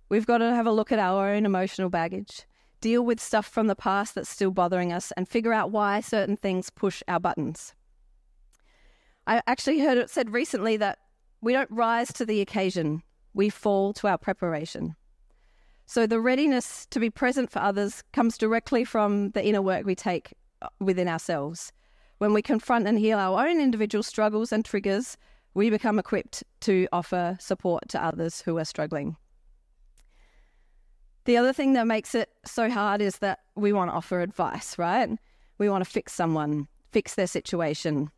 We've 0.09 0.27
got 0.27 0.39
to 0.39 0.55
have 0.55 0.67
a 0.67 0.73
look 0.73 0.93
at 0.93 0.99
our 0.99 1.31
own 1.31 1.47
emotional 1.47 1.89
baggage, 1.89 2.47
deal 2.81 3.03
with 3.05 3.21
stuff 3.21 3.47
from 3.47 3.67
the 3.67 3.77
past 3.77 4.15
that's 4.15 4.29
still 4.29 4.51
bothering 4.51 4.93
us, 4.93 5.13
and 5.17 5.29
figure 5.29 5.53
out 5.53 5.71
why 5.71 6.01
certain 6.01 6.37
things 6.37 6.69
push 6.71 7.03
our 7.09 7.21
buttons. 7.21 7.75
I 9.27 9.41
actually 9.47 9.81
heard 9.81 9.99
it 9.99 10.11
said 10.11 10.33
recently 10.33 10.77
that 10.79 10.99
we 11.41 11.53
don't 11.53 11.71
rise 11.71 12.13
to 12.15 12.27
the 12.27 12.41
occasion, 12.41 13.03
we 13.35 13.49
fall 13.49 13.93
to 13.95 14.09
our 14.09 14.19
preparation. 14.19 14.97
So 15.87 16.07
the 16.07 16.21
readiness 16.21 16.87
to 16.87 17.01
be 17.01 17.11
present 17.11 17.51
for 17.51 17.59
others 17.61 18.03
comes 18.13 18.39
directly 18.39 18.85
from 18.85 19.31
the 19.31 19.45
inner 19.45 19.63
work 19.63 19.85
we 19.85 19.95
take 19.95 20.35
uh, 20.61 20.69
within 20.81 21.09
ourselves. 21.09 21.73
When 22.19 22.33
we 22.33 22.43
confront 22.43 22.87
and 22.87 22.99
heal 22.99 23.19
our 23.19 23.47
own 23.47 23.61
individual 23.61 24.03
struggles 24.03 24.53
and 24.53 24.65
triggers, 24.65 25.17
we 25.55 25.71
become 25.71 25.99
equipped 25.99 26.43
to 26.61 26.89
offer 26.93 27.37
support 27.41 27.89
to 27.91 28.05
others 28.05 28.41
who 28.41 28.59
are 28.59 28.65
struggling. 28.65 29.17
The 31.25 31.37
other 31.37 31.53
thing 31.53 31.75
that 31.75 31.87
makes 31.87 32.15
it 32.15 32.31
so 32.45 32.69
hard 32.69 33.01
is 33.01 33.19
that 33.19 33.41
we 33.55 33.73
want 33.73 33.91
to 33.91 33.95
offer 33.95 34.21
advice, 34.21 34.77
right? 34.79 35.11
We 35.59 35.69
want 35.69 35.85
to 35.85 35.91
fix 35.91 36.13
someone, 36.13 36.67
fix 36.91 37.15
their 37.15 37.27
situation. 37.27 38.11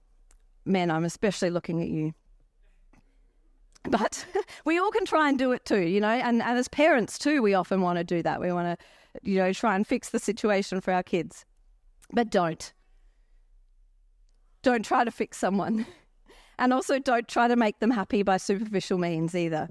Men, 0.64 0.90
I'm 0.90 1.04
especially 1.04 1.50
looking 1.50 1.82
at 1.82 1.88
you. 1.88 2.14
But 3.82 4.24
we 4.64 4.78
all 4.78 4.90
can 4.90 5.04
try 5.04 5.28
and 5.28 5.38
do 5.38 5.52
it 5.52 5.66
too, 5.66 5.82
you 5.82 6.00
know, 6.00 6.08
and, 6.08 6.42
and 6.42 6.58
as 6.58 6.68
parents 6.68 7.18
too, 7.18 7.42
we 7.42 7.52
often 7.52 7.82
want 7.82 7.98
to 7.98 8.04
do 8.04 8.22
that. 8.22 8.40
We 8.40 8.52
want 8.52 8.78
to, 8.78 8.86
you 9.22 9.36
know, 9.36 9.52
try 9.52 9.76
and 9.76 9.86
fix 9.86 10.08
the 10.08 10.18
situation 10.18 10.80
for 10.80 10.92
our 10.92 11.02
kids. 11.02 11.44
But 12.12 12.30
don't. 12.30 12.72
Don't 14.62 14.84
try 14.84 15.04
to 15.04 15.10
fix 15.10 15.36
someone. 15.36 15.84
And 16.58 16.72
also 16.72 16.98
don't 16.98 17.26
try 17.28 17.48
to 17.48 17.56
make 17.56 17.80
them 17.80 17.90
happy 17.90 18.22
by 18.22 18.36
superficial 18.36 18.98
means 18.98 19.34
either. 19.34 19.68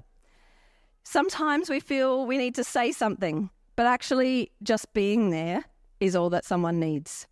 Sometimes 1.02 1.68
we 1.68 1.80
feel 1.80 2.26
we 2.26 2.38
need 2.38 2.54
to 2.54 2.64
say 2.64 2.92
something, 2.92 3.50
but 3.76 3.86
actually 3.86 4.50
just 4.62 4.92
being 4.94 5.30
there 5.30 5.64
is 6.00 6.16
all 6.16 6.30
that 6.30 6.44
someone 6.44 6.80
needs. 6.80 7.26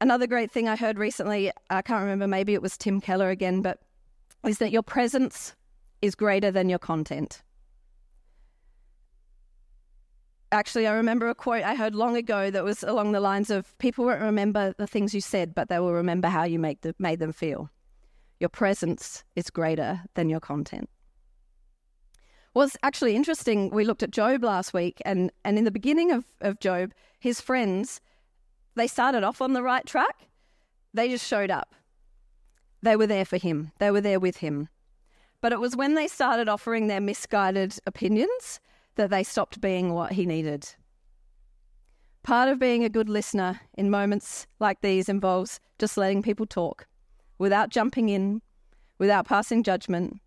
Another 0.00 0.26
great 0.26 0.50
thing 0.50 0.68
I 0.68 0.76
heard 0.76 0.98
recently, 0.98 1.50
I 1.70 1.82
can't 1.82 2.02
remember, 2.02 2.28
maybe 2.28 2.54
it 2.54 2.62
was 2.62 2.76
Tim 2.76 3.00
Keller 3.00 3.30
again, 3.30 3.62
but 3.62 3.80
is 4.44 4.58
that 4.58 4.70
your 4.70 4.82
presence 4.82 5.54
is 6.02 6.14
greater 6.14 6.50
than 6.50 6.68
your 6.68 6.78
content. 6.78 7.42
Actually, 10.52 10.86
I 10.86 10.92
remember 10.92 11.28
a 11.28 11.34
quote 11.34 11.64
I 11.64 11.74
heard 11.74 11.94
long 11.94 12.16
ago 12.16 12.50
that 12.50 12.62
was 12.62 12.82
along 12.82 13.12
the 13.12 13.20
lines 13.20 13.50
of 13.50 13.76
people 13.78 14.04
won't 14.04 14.20
remember 14.20 14.74
the 14.78 14.86
things 14.86 15.14
you 15.14 15.20
said, 15.20 15.54
but 15.54 15.68
they 15.68 15.78
will 15.78 15.92
remember 15.92 16.28
how 16.28 16.44
you 16.44 16.58
make 16.58 16.82
the, 16.82 16.94
made 16.98 17.18
them 17.18 17.32
feel. 17.32 17.70
Your 18.38 18.48
presence 18.48 19.24
is 19.34 19.50
greater 19.50 20.02
than 20.14 20.28
your 20.28 20.40
content. 20.40 20.90
Was 22.54 22.76
actually 22.82 23.16
interesting. 23.16 23.70
We 23.70 23.84
looked 23.84 24.02
at 24.02 24.10
Job 24.10 24.44
last 24.44 24.74
week, 24.74 25.00
and, 25.04 25.30
and 25.44 25.58
in 25.58 25.64
the 25.64 25.70
beginning 25.70 26.10
of, 26.10 26.24
of 26.40 26.60
Job, 26.60 26.92
his 27.18 27.40
friends, 27.40 28.00
they 28.74 28.86
started 28.86 29.24
off 29.24 29.40
on 29.40 29.52
the 29.52 29.62
right 29.62 29.84
track. 29.86 30.28
They 30.92 31.08
just 31.08 31.26
showed 31.26 31.50
up. 31.50 31.74
They 32.82 32.96
were 32.96 33.06
there 33.06 33.24
for 33.24 33.36
him, 33.36 33.72
they 33.78 33.90
were 33.90 34.00
there 34.00 34.20
with 34.20 34.38
him. 34.38 34.68
But 35.40 35.52
it 35.52 35.60
was 35.60 35.76
when 35.76 35.94
they 35.94 36.08
started 36.08 36.48
offering 36.48 36.86
their 36.86 37.00
misguided 37.00 37.78
opinions 37.86 38.60
that 38.96 39.10
they 39.10 39.22
stopped 39.22 39.60
being 39.60 39.92
what 39.92 40.12
he 40.12 40.24
needed. 40.24 40.68
Part 42.22 42.48
of 42.48 42.58
being 42.58 42.84
a 42.84 42.88
good 42.88 43.08
listener 43.08 43.60
in 43.74 43.90
moments 43.90 44.46
like 44.58 44.80
these 44.80 45.08
involves 45.08 45.60
just 45.78 45.96
letting 45.96 46.22
people 46.22 46.46
talk 46.46 46.86
without 47.38 47.70
jumping 47.70 48.08
in, 48.08 48.42
without 48.98 49.26
passing 49.26 49.62
judgment. 49.62 50.18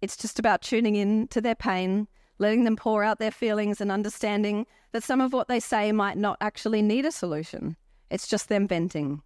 It's 0.00 0.16
just 0.16 0.38
about 0.38 0.62
tuning 0.62 0.96
in 0.96 1.28
to 1.28 1.40
their 1.40 1.54
pain, 1.54 2.08
letting 2.38 2.64
them 2.64 2.76
pour 2.76 3.02
out 3.02 3.18
their 3.18 3.30
feelings, 3.30 3.80
and 3.80 3.90
understanding 3.90 4.66
that 4.92 5.02
some 5.02 5.20
of 5.20 5.32
what 5.32 5.48
they 5.48 5.60
say 5.60 5.92
might 5.92 6.18
not 6.18 6.36
actually 6.40 6.82
need 6.82 7.04
a 7.06 7.12
solution. 7.12 7.76
It's 8.10 8.28
just 8.28 8.48
them 8.48 8.68
venting. 8.68 9.22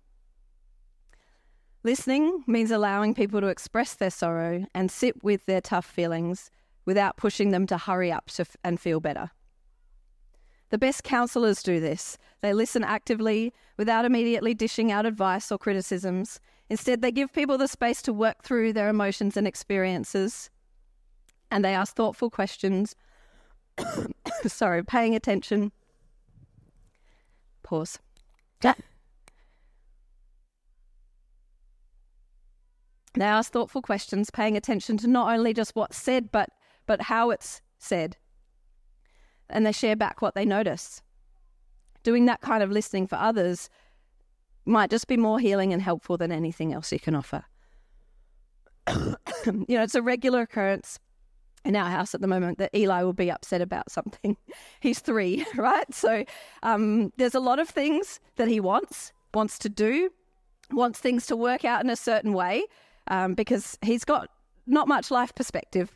Listening 1.84 2.44
means 2.46 2.70
allowing 2.70 3.14
people 3.14 3.40
to 3.40 3.46
express 3.46 3.94
their 3.94 4.10
sorrow 4.10 4.66
and 4.74 4.90
sit 4.90 5.22
with 5.22 5.46
their 5.46 5.60
tough 5.60 5.86
feelings 5.86 6.50
without 6.84 7.16
pushing 7.16 7.50
them 7.50 7.66
to 7.66 7.78
hurry 7.78 8.10
up 8.10 8.26
to 8.26 8.42
f- 8.42 8.56
and 8.64 8.80
feel 8.80 9.00
better. 9.00 9.30
The 10.70 10.78
best 10.78 11.04
counsellors 11.04 11.62
do 11.62 11.80
this. 11.80 12.18
They 12.40 12.52
listen 12.52 12.84
actively 12.84 13.54
without 13.76 14.04
immediately 14.04 14.54
dishing 14.54 14.92
out 14.92 15.06
advice 15.06 15.50
or 15.50 15.58
criticisms. 15.58 16.40
Instead, 16.70 17.00
they 17.00 17.12
give 17.12 17.32
people 17.32 17.56
the 17.56 17.68
space 17.68 18.02
to 18.02 18.12
work 18.12 18.42
through 18.42 18.72
their 18.72 18.88
emotions 18.88 19.36
and 19.36 19.46
experiences. 19.46 20.50
And 21.50 21.64
they 21.64 21.74
ask 21.74 21.96
thoughtful 21.96 22.28
questions. 22.28 22.94
Sorry, 24.46 24.84
paying 24.84 25.14
attention. 25.14 25.72
Pause. 27.62 27.98
Yeah. 28.62 28.74
They 33.14 33.24
ask 33.24 33.50
thoughtful 33.52 33.82
questions, 33.82 34.30
paying 34.30 34.56
attention 34.56 34.98
to 34.98 35.08
not 35.08 35.32
only 35.32 35.54
just 35.54 35.74
what's 35.74 35.96
said, 35.96 36.30
but, 36.30 36.50
but 36.86 37.02
how 37.02 37.30
it's 37.30 37.62
said. 37.78 38.16
And 39.48 39.64
they 39.64 39.72
share 39.72 39.96
back 39.96 40.20
what 40.20 40.34
they 40.34 40.44
notice. 40.44 41.02
Doing 42.02 42.26
that 42.26 42.42
kind 42.42 42.62
of 42.62 42.70
listening 42.70 43.06
for 43.06 43.16
others 43.16 43.70
might 44.68 44.90
just 44.90 45.06
be 45.06 45.16
more 45.16 45.38
healing 45.38 45.72
and 45.72 45.82
helpful 45.82 46.16
than 46.16 46.32
anything 46.32 46.72
else 46.72 46.92
you 46.92 47.00
can 47.00 47.14
offer. 47.14 47.44
you 48.88 49.06
know, 49.68 49.82
it's 49.82 49.94
a 49.94 50.02
regular 50.02 50.42
occurrence 50.42 50.98
in 51.64 51.76
our 51.76 51.90
house 51.90 52.14
at 52.14 52.20
the 52.20 52.26
moment 52.26 52.58
that 52.58 52.74
Eli 52.74 53.02
will 53.02 53.12
be 53.12 53.30
upset 53.30 53.60
about 53.60 53.90
something. 53.90 54.36
He's 54.80 55.00
three, 55.00 55.44
right? 55.56 55.92
So 55.92 56.24
um, 56.62 57.12
there's 57.16 57.34
a 57.34 57.40
lot 57.40 57.58
of 57.58 57.68
things 57.68 58.20
that 58.36 58.48
he 58.48 58.60
wants, 58.60 59.12
wants 59.34 59.58
to 59.60 59.68
do, 59.68 60.10
wants 60.70 60.98
things 60.98 61.26
to 61.26 61.36
work 61.36 61.64
out 61.64 61.82
in 61.82 61.90
a 61.90 61.96
certain 61.96 62.32
way 62.32 62.64
um, 63.08 63.34
because 63.34 63.78
he's 63.82 64.04
got 64.04 64.28
not 64.66 64.86
much 64.86 65.10
life 65.10 65.34
perspective 65.34 65.92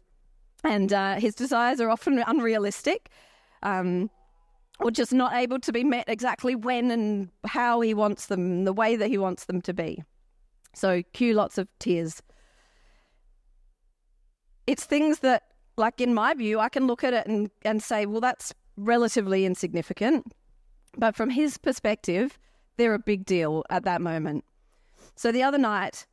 and 0.64 0.92
uh, 0.92 1.16
his 1.16 1.34
desires 1.34 1.80
are 1.80 1.90
often 1.90 2.22
unrealistic 2.26 3.10
um, 3.62 4.10
or 4.82 4.90
just 4.90 5.12
not 5.12 5.32
able 5.34 5.58
to 5.60 5.72
be 5.72 5.84
met 5.84 6.08
exactly 6.08 6.54
when 6.54 6.90
and 6.90 7.28
how 7.46 7.80
he 7.80 7.94
wants 7.94 8.26
them, 8.26 8.64
the 8.64 8.72
way 8.72 8.96
that 8.96 9.08
he 9.08 9.18
wants 9.18 9.44
them 9.44 9.60
to 9.62 9.72
be. 9.72 10.02
So, 10.74 11.02
cue 11.12 11.34
lots 11.34 11.58
of 11.58 11.68
tears. 11.78 12.22
It's 14.66 14.84
things 14.84 15.20
that, 15.20 15.42
like 15.76 16.00
in 16.00 16.14
my 16.14 16.34
view, 16.34 16.60
I 16.60 16.68
can 16.68 16.86
look 16.86 17.04
at 17.04 17.12
it 17.12 17.26
and, 17.26 17.50
and 17.62 17.82
say, 17.82 18.06
well, 18.06 18.20
that's 18.20 18.54
relatively 18.76 19.44
insignificant. 19.44 20.32
But 20.96 21.16
from 21.16 21.30
his 21.30 21.58
perspective, 21.58 22.38
they're 22.76 22.94
a 22.94 22.98
big 22.98 23.24
deal 23.24 23.64
at 23.70 23.84
that 23.84 24.00
moment. 24.00 24.44
So 25.14 25.32
the 25.32 25.42
other 25.42 25.58
night, 25.58 26.06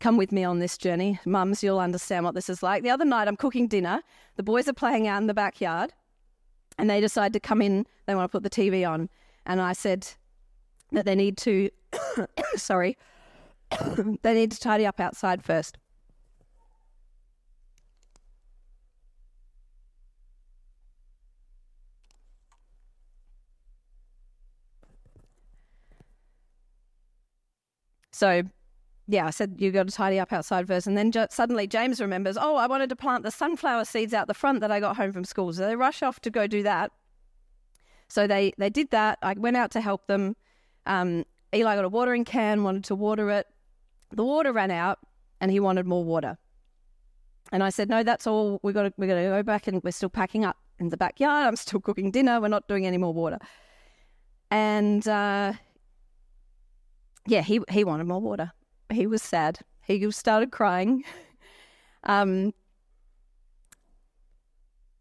come 0.00 0.16
with 0.16 0.32
me 0.32 0.44
on 0.44 0.58
this 0.58 0.76
journey. 0.76 1.18
Mums, 1.24 1.62
you'll 1.62 1.78
understand 1.78 2.24
what 2.24 2.34
this 2.34 2.48
is 2.48 2.62
like. 2.62 2.82
The 2.82 2.90
other 2.90 3.04
night, 3.04 3.28
I'm 3.28 3.36
cooking 3.36 3.68
dinner. 3.68 4.02
The 4.36 4.42
boys 4.42 4.68
are 4.68 4.74
playing 4.74 5.06
out 5.08 5.20
in 5.20 5.26
the 5.26 5.34
backyard, 5.34 5.92
and 6.78 6.88
they 6.90 7.00
decide 7.00 7.32
to 7.32 7.40
come 7.40 7.62
in. 7.62 7.86
They 8.06 8.14
want 8.14 8.30
to 8.30 8.40
put 8.40 8.42
the 8.42 8.50
TV 8.50 8.88
on. 8.88 9.08
And 9.46 9.60
I 9.60 9.72
said 9.72 10.08
that 10.92 11.04
they 11.04 11.14
need 11.14 11.36
to, 11.38 11.70
sorry, 12.56 12.96
they 14.22 14.34
need 14.34 14.52
to 14.52 14.60
tidy 14.60 14.86
up 14.86 15.00
outside 15.00 15.44
first. 15.44 15.78
So 28.12 28.44
yeah, 29.06 29.26
I 29.26 29.30
said 29.30 29.56
you've 29.58 29.74
got 29.74 29.86
to 29.86 29.92
tidy 29.92 30.18
up 30.18 30.32
outside 30.32 30.66
first, 30.66 30.86
and 30.86 30.96
then 30.96 31.12
ju- 31.12 31.26
suddenly 31.30 31.66
James 31.66 32.00
remembers, 32.00 32.36
oh, 32.40 32.56
I 32.56 32.66
wanted 32.66 32.88
to 32.88 32.96
plant 32.96 33.22
the 33.22 33.30
sunflower 33.30 33.84
seeds 33.84 34.14
out 34.14 34.28
the 34.28 34.34
front 34.34 34.60
that 34.60 34.70
I 34.70 34.80
got 34.80 34.96
home 34.96 35.12
from 35.12 35.24
school, 35.24 35.52
so 35.52 35.66
they 35.66 35.76
rush 35.76 36.02
off 36.02 36.20
to 36.20 36.30
go 36.30 36.46
do 36.46 36.62
that. 36.62 36.90
So 38.08 38.26
they 38.26 38.52
they 38.58 38.70
did 38.70 38.90
that. 38.90 39.18
I 39.22 39.34
went 39.34 39.56
out 39.56 39.70
to 39.72 39.80
help 39.80 40.06
them. 40.06 40.36
Um, 40.86 41.24
Eli 41.54 41.76
got 41.76 41.84
a 41.84 41.88
watering 41.88 42.24
can, 42.24 42.64
wanted 42.64 42.84
to 42.84 42.94
water 42.94 43.30
it. 43.30 43.46
The 44.10 44.24
water 44.24 44.52
ran 44.52 44.70
out, 44.70 44.98
and 45.40 45.50
he 45.50 45.60
wanted 45.60 45.86
more 45.86 46.04
water. 46.04 46.38
And 47.52 47.62
I 47.62 47.70
said, 47.70 47.88
no, 47.88 48.02
that's 48.02 48.26
all. 48.26 48.58
We've 48.62 48.74
got 48.74 48.84
to, 48.84 48.92
we've 48.96 49.08
got 49.08 49.16
to 49.16 49.22
go 49.22 49.42
back 49.42 49.66
and 49.66 49.82
we're 49.84 49.90
still 49.92 50.08
packing 50.08 50.44
up 50.44 50.56
in 50.78 50.88
the 50.88 50.96
backyard. 50.96 51.46
I'm 51.46 51.56
still 51.56 51.80
cooking 51.80 52.10
dinner. 52.10 52.40
We're 52.40 52.48
not 52.48 52.66
doing 52.66 52.86
any 52.86 52.98
more 52.98 53.12
water. 53.12 53.38
And 54.50 55.06
uh, 55.06 55.52
yeah, 57.26 57.42
he, 57.42 57.60
he 57.70 57.84
wanted 57.84 58.06
more 58.06 58.20
water. 58.20 58.50
He 58.92 59.06
was 59.06 59.22
sad. 59.22 59.60
He 59.82 60.10
started 60.10 60.52
crying. 60.52 61.04
um, 62.04 62.52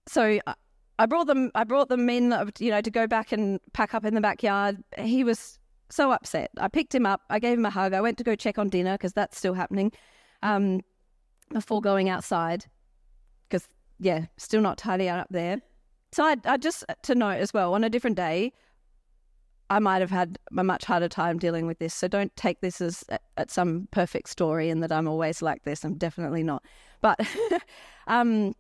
so 0.08 0.40
I 1.00 1.06
brought 1.06 1.28
them. 1.28 1.52
I 1.56 1.64
brought 1.64 1.90
them 1.90 2.10
in, 2.10 2.34
you 2.60 2.72
know, 2.72 2.82
to 2.82 2.92
go 2.92 3.08
back 3.08 3.32
and 3.32 3.60
pack 3.74 3.94
up 3.94 4.06
in 4.06 4.14
the 4.14 4.22
backyard. 4.22 4.84
He 4.98 5.24
was 5.24 5.60
so 5.90 6.12
upset. 6.12 6.52
I 6.58 6.68
picked 6.68 6.94
him 6.94 7.06
up. 7.06 7.22
I 7.30 7.40
gave 7.40 7.58
him 7.58 7.66
a 7.66 7.70
hug. 7.70 7.94
I 7.94 8.02
went 8.02 8.18
to 8.18 8.24
go 8.24 8.36
check 8.36 8.58
on 8.58 8.70
dinner 8.70 8.94
because 8.94 9.14
that's 9.14 9.38
still 9.38 9.54
happening. 9.54 9.92
Um, 10.42 10.82
before 11.52 11.82
going 11.82 12.10
outside, 12.10 12.66
because 13.48 13.68
yeah, 14.00 14.26
still 14.38 14.62
not 14.62 14.78
tidy 14.78 15.08
up 15.08 15.28
there. 15.30 15.62
So 16.12 16.24
I, 16.24 16.36
I 16.46 16.58
just 16.58 16.84
to 17.04 17.16
note 17.16 17.40
as 17.40 17.54
well 17.54 17.74
on 17.74 17.84
a 17.84 17.90
different 17.90 18.18
day, 18.18 18.54
I 19.74 19.80
might 19.80 20.02
have 20.02 20.12
had 20.12 20.38
a 20.56 20.64
much 20.64 20.86
harder 20.86 21.10
time 21.10 21.40
dealing 21.40 21.66
with 21.66 21.80
this. 21.80 21.96
So 21.96 22.08
don't 22.08 22.34
take 22.36 22.62
this 22.62 22.80
as 22.80 23.04
at 23.38 23.50
some 23.50 23.88
perfect 23.90 24.30
story 24.30 24.70
and 24.70 24.84
that 24.84 24.92
I'm 24.92 25.08
always 25.08 25.42
like 25.42 25.64
this. 25.64 25.84
I'm 25.84 25.96
definitely 25.96 26.44
not. 26.44 26.64
But 27.02 27.20
um, 28.08 28.54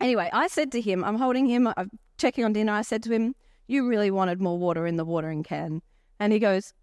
anyway, 0.00 0.30
I 0.32 0.48
said 0.48 0.72
to 0.72 0.80
him, 0.80 1.04
I'm 1.04 1.16
holding 1.16 1.46
him, 1.46 1.72
I'm 1.76 1.90
checking 2.18 2.44
on 2.44 2.54
dinner. 2.54 2.72
I 2.72 2.82
said 2.82 3.04
to 3.04 3.12
him, 3.12 3.36
"You 3.68 3.86
really 3.86 4.10
wanted 4.10 4.40
more 4.40 4.58
water 4.58 4.84
in 4.84 4.96
the 4.96 5.04
watering 5.04 5.44
can," 5.44 5.80
and 6.18 6.32
he 6.32 6.40
goes, 6.40 6.74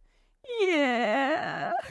"Yeah." 0.62 1.74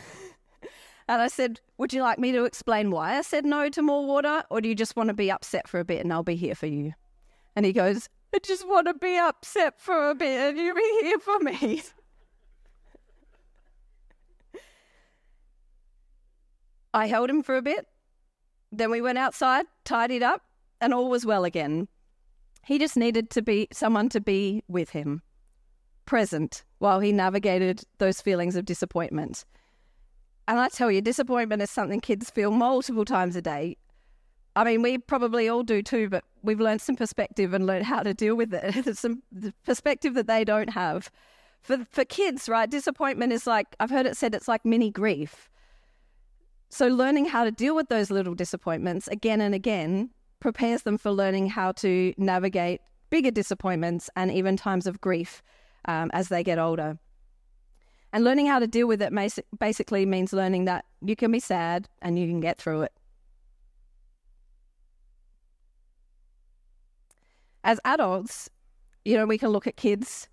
And 1.10 1.22
I 1.22 1.28
said, 1.28 1.58
Would 1.78 1.94
you 1.94 2.02
like 2.02 2.18
me 2.18 2.32
to 2.32 2.44
explain 2.44 2.90
why 2.90 3.16
I 3.16 3.22
said 3.22 3.46
no 3.46 3.70
to 3.70 3.80
more 3.80 4.04
water? 4.04 4.42
Or 4.50 4.60
do 4.60 4.68
you 4.68 4.74
just 4.74 4.94
want 4.94 5.08
to 5.08 5.14
be 5.14 5.30
upset 5.30 5.66
for 5.66 5.80
a 5.80 5.84
bit 5.84 6.02
and 6.02 6.12
I'll 6.12 6.22
be 6.22 6.36
here 6.36 6.54
for 6.54 6.66
you? 6.66 6.92
And 7.56 7.64
he 7.64 7.72
goes, 7.72 8.10
I 8.34 8.38
just 8.40 8.68
want 8.68 8.86
to 8.86 8.94
be 8.94 9.16
upset 9.16 9.80
for 9.80 10.10
a 10.10 10.14
bit 10.14 10.38
and 10.38 10.58
you 10.58 10.74
be 10.74 10.98
here 11.02 11.18
for 11.18 11.38
me. 11.40 11.82
I 16.92 17.06
held 17.06 17.30
him 17.30 17.42
for 17.42 17.56
a 17.56 17.62
bit. 17.62 17.86
Then 18.70 18.90
we 18.90 19.00
went 19.00 19.18
outside, 19.18 19.66
tidied 19.84 20.22
up, 20.22 20.42
and 20.80 20.92
all 20.92 21.08
was 21.08 21.24
well 21.24 21.44
again. 21.44 21.88
He 22.64 22.78
just 22.78 22.96
needed 22.96 23.30
to 23.30 23.42
be 23.42 23.68
someone 23.72 24.08
to 24.10 24.20
be 24.20 24.62
with 24.68 24.90
him, 24.90 25.22
present, 26.04 26.64
while 26.78 27.00
he 27.00 27.12
navigated 27.12 27.84
those 27.98 28.20
feelings 28.20 28.56
of 28.56 28.64
disappointment. 28.66 29.44
And 30.46 30.58
I 30.58 30.68
tell 30.68 30.90
you, 30.90 31.00
disappointment 31.00 31.62
is 31.62 31.70
something 31.70 32.00
kids 32.00 32.30
feel 32.30 32.50
multiple 32.50 33.04
times 33.04 33.36
a 33.36 33.42
day. 33.42 33.76
I 34.58 34.64
mean, 34.64 34.82
we 34.82 34.98
probably 34.98 35.48
all 35.48 35.62
do 35.62 35.82
too, 35.82 36.08
but 36.08 36.24
we've 36.42 36.58
learned 36.58 36.80
some 36.80 36.96
perspective 36.96 37.54
and 37.54 37.64
learned 37.64 37.86
how 37.86 38.02
to 38.02 38.12
deal 38.12 38.34
with 38.34 38.52
it. 38.52 38.96
some 38.98 39.22
perspective 39.64 40.14
that 40.14 40.26
they 40.26 40.44
don't 40.44 40.70
have. 40.70 41.12
For 41.62 41.86
for 41.92 42.04
kids, 42.04 42.48
right? 42.48 42.68
Disappointment 42.68 43.32
is 43.32 43.46
like 43.46 43.76
I've 43.78 43.90
heard 43.90 44.04
it 44.04 44.16
said 44.16 44.34
it's 44.34 44.48
like 44.48 44.64
mini 44.64 44.90
grief. 44.90 45.48
So 46.70 46.88
learning 46.88 47.26
how 47.26 47.44
to 47.44 47.52
deal 47.52 47.76
with 47.76 47.88
those 47.88 48.10
little 48.10 48.34
disappointments 48.34 49.06
again 49.06 49.40
and 49.40 49.54
again 49.54 50.10
prepares 50.40 50.82
them 50.82 50.98
for 50.98 51.12
learning 51.12 51.50
how 51.50 51.70
to 51.72 52.12
navigate 52.16 52.80
bigger 53.10 53.30
disappointments 53.30 54.10
and 54.16 54.32
even 54.32 54.56
times 54.56 54.88
of 54.88 55.00
grief 55.00 55.40
um, 55.84 56.10
as 56.12 56.30
they 56.30 56.42
get 56.42 56.58
older. 56.58 56.98
And 58.12 58.24
learning 58.24 58.46
how 58.46 58.58
to 58.58 58.66
deal 58.66 58.88
with 58.88 59.02
it 59.02 59.12
basically 59.60 60.04
means 60.04 60.32
learning 60.32 60.64
that 60.64 60.84
you 61.00 61.14
can 61.14 61.30
be 61.30 61.40
sad 61.40 61.88
and 62.02 62.18
you 62.18 62.26
can 62.26 62.40
get 62.40 62.58
through 62.58 62.82
it. 62.82 62.92
As 67.68 67.78
adults, 67.84 68.48
you 69.04 69.14
know, 69.14 69.26
we 69.26 69.36
can 69.36 69.50
look 69.50 69.66
at 69.66 69.76
kids, 69.76 70.26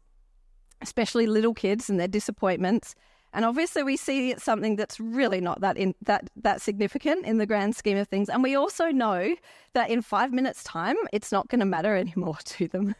especially 0.81 1.27
little 1.27 1.53
kids 1.53 1.89
and 1.89 1.99
their 1.99 2.07
disappointments. 2.07 2.95
And 3.33 3.43
obviously 3.43 3.83
we 3.83 3.97
see 3.97 4.31
it's 4.31 4.45
something 4.45 4.77
that's 4.77 5.01
really 5.01 5.41
not 5.41 5.59
that 5.59 5.75
in, 5.75 5.95
that 6.03 6.29
that 6.37 6.61
significant 6.61 7.25
in 7.25 7.37
the 7.37 7.45
grand 7.45 7.75
scheme 7.75 7.97
of 7.97 8.07
things. 8.07 8.29
And 8.29 8.41
we 8.41 8.55
also 8.55 8.85
know 8.89 9.35
that 9.73 9.89
in 9.89 10.01
five 10.01 10.31
minutes' 10.31 10.63
time, 10.63 10.95
it's 11.11 11.29
not 11.29 11.49
going 11.49 11.59
to 11.59 11.65
matter 11.65 11.93
anymore 11.97 12.37
to 12.45 12.69
them. 12.69 12.95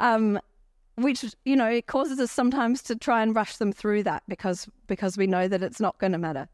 Um, 0.00 0.40
which 0.96 1.24
you 1.44 1.54
know 1.54 1.70
it 1.70 1.86
causes 1.86 2.18
us 2.18 2.32
sometimes 2.32 2.82
to 2.82 2.96
try 2.96 3.22
and 3.22 3.36
rush 3.36 3.58
them 3.58 3.72
through 3.72 4.02
that 4.02 4.24
because 4.26 4.68
because 4.88 5.16
we 5.16 5.28
know 5.28 5.46
that 5.46 5.62
it's 5.62 5.78
not 5.78 5.96
going 5.98 6.12
to 6.12 6.18
matter 6.18 6.48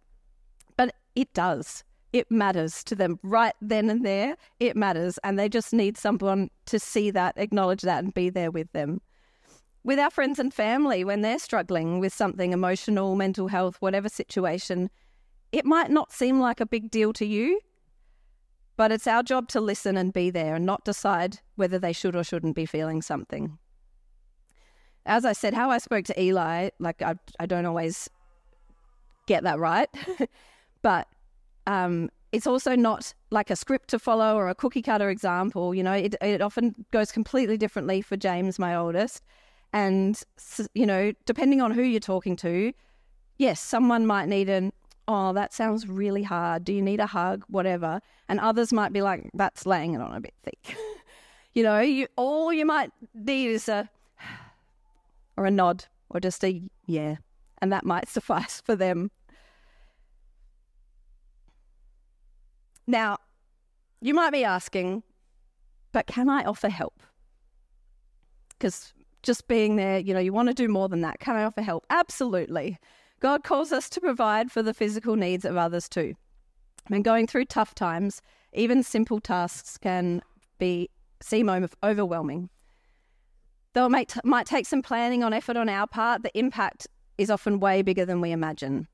but 0.77 0.95
it 1.15 1.33
does 1.33 1.83
it 2.17 2.31
matters 2.31 2.83
to 2.85 2.95
them. 2.95 3.19
Right 3.23 3.55
then 3.61 3.91
and 3.91 4.05
there 4.05 4.37
it 4.59 4.75
matters 4.75 5.19
and 5.23 5.39
they 5.39 5.51
just 5.51 5.75
need 5.75 5.99
someone 5.99 6.51
to 6.65 6.79
see 6.79 7.11
that 7.11 7.35
acknowledge 7.37 7.83
that 7.83 8.03
and 8.03 8.15
be 8.15 8.31
there 8.31 8.51
with 8.51 8.73
them. 8.73 9.03
With 9.85 9.99
our 9.99 10.11
friends 10.11 10.39
and 10.39 10.53
family 10.53 11.05
when 11.05 11.21
they're 11.21 11.39
struggling 11.39 12.01
with 12.01 12.15
something 12.15 12.53
emotional 12.53 13.15
mental 13.17 13.49
health 13.49 13.77
whatever 13.81 14.09
situation 14.09 14.91
it 15.53 15.67
might 15.67 15.91
not 15.91 16.11
seem 16.11 16.41
like 16.41 16.59
a 16.59 16.67
big 16.67 16.91
deal 16.91 17.13
to 17.13 17.27
you 17.27 17.61
but 18.77 18.91
it's 18.91 19.07
our 19.07 19.23
job 19.23 19.49
to 19.49 19.61
listen 19.61 19.97
and 19.99 20.13
be 20.13 20.31
there 20.31 20.55
and 20.55 20.65
not 20.65 20.85
decide 20.85 21.39
whether 21.57 21.79
they 21.79 21.93
should 21.93 22.17
or 22.17 22.25
shouldn't 22.25 22.57
be 22.57 22.67
feeling 22.67 23.01
something. 23.01 23.59
As 25.07 25.25
I 25.25 25.33
said, 25.33 25.55
how 25.55 25.71
I 25.71 25.79
spoke 25.79 26.05
to 26.07 26.21
Eli, 26.21 26.71
like 26.79 27.01
I, 27.01 27.15
I 27.39 27.47
don't 27.47 27.65
always 27.65 28.11
get 29.27 29.45
that 29.45 29.59
right, 29.59 29.89
but 30.83 31.09
um, 31.67 32.11
it's 32.33 32.47
also 32.47 32.77
not 32.77 33.15
like 33.31 33.51
a 33.51 33.57
script 33.57 33.89
to 33.91 33.99
follow 33.99 34.37
or 34.37 34.49
a 34.49 34.55
cookie 34.55 34.83
cutter 34.83 35.11
example. 35.11 35.75
You 35.75 35.83
know, 35.83 35.93
it, 35.93 36.15
it 36.21 36.43
often 36.43 36.75
goes 36.91 37.13
completely 37.13 37.57
differently 37.57 38.03
for 38.03 38.17
James, 38.17 38.59
my 38.59 38.75
oldest. 38.75 39.23
And, 39.73 40.21
you 40.75 40.87
know, 40.87 41.13
depending 41.25 41.61
on 41.61 41.73
who 41.73 41.83
you're 41.83 42.01
talking 42.01 42.37
to, 42.37 42.73
yes, 43.39 43.61
someone 43.61 44.07
might 44.07 44.29
need 44.29 44.49
an, 44.49 44.73
oh, 45.09 45.33
that 45.33 45.53
sounds 45.53 45.89
really 45.89 46.23
hard. 46.23 46.65
Do 46.65 46.73
you 46.73 46.83
need 46.83 47.01
a 47.01 47.07
hug? 47.07 47.45
Whatever. 47.49 48.01
And 48.29 48.41
others 48.41 48.73
might 48.73 48.93
be 48.93 49.03
like, 49.03 49.31
that's 49.35 49.67
laying 49.67 49.95
it 49.95 50.01
on 50.01 50.15
a 50.15 50.21
bit 50.21 50.35
thick. 50.43 50.77
you 51.55 51.63
know, 51.63 51.81
you 51.81 52.07
all 52.17 52.53
you 52.53 52.67
might 52.67 52.91
need 53.15 53.49
is 53.49 53.69
a, 53.69 53.89
or 55.37 55.47
a 55.47 55.51
nod 55.51 55.85
or 56.11 56.21
just 56.21 56.45
a 56.45 56.63
yeah, 56.87 57.17
and 57.61 57.73
that 57.73 57.85
might 57.85 58.09
suffice 58.11 58.61
for 58.61 58.77
them. 58.77 59.11
Now, 62.87 63.19
you 64.01 64.15
might 64.15 64.31
be 64.31 64.45
asking, 64.45 65.03
but 65.93 66.07
can 66.07 66.29
I 66.29 66.45
offer 66.45 66.69
help? 66.69 67.03
Because 68.51 68.93
just 69.23 69.49
being 69.49 69.77
there, 69.77 69.99
you 69.99 70.15
know, 70.15 70.21
you 70.21 70.33
want 70.33 70.49
to 70.49 70.55
do 70.55 70.69
more 70.69 70.89
than 70.89 71.01
that. 71.01 71.19
Can 71.19 71.37
I 71.37 71.45
offer 71.45 71.63
help? 71.63 71.85
Absolutely. 71.91 72.79
God 73.21 73.45
calls 73.45 73.73
us 73.73 73.89
to 73.91 74.01
provide 74.01 74.53
for 74.53 74.63
the 74.63 74.75
physical 74.75 75.17
needs 75.17 75.45
of 75.45 75.57
others 75.57 75.89
too. 75.89 76.15
When 76.89 77.03
going 77.03 77.27
through 77.27 77.47
tough 77.47 77.75
times, 77.75 78.23
even 78.53 78.83
simple 78.83 79.21
tasks 79.21 79.77
can 79.79 80.23
be 80.59 80.91
seem 81.21 81.49
overwhelming. 81.83 82.51
Though 83.73 83.87
it 83.87 83.91
might, 83.91 84.15
might 84.25 84.47
take 84.47 84.67
some 84.67 84.83
planning 84.83 85.25
on 85.25 85.33
effort 85.33 85.57
on 85.57 85.69
our 85.69 85.87
part, 85.87 86.23
the 86.23 86.39
impact 86.39 86.87
is 87.19 87.31
often 87.31 87.59
way 87.59 87.83
bigger 87.83 88.05
than 88.05 88.21
we 88.21 88.31
imagine. 88.31 88.87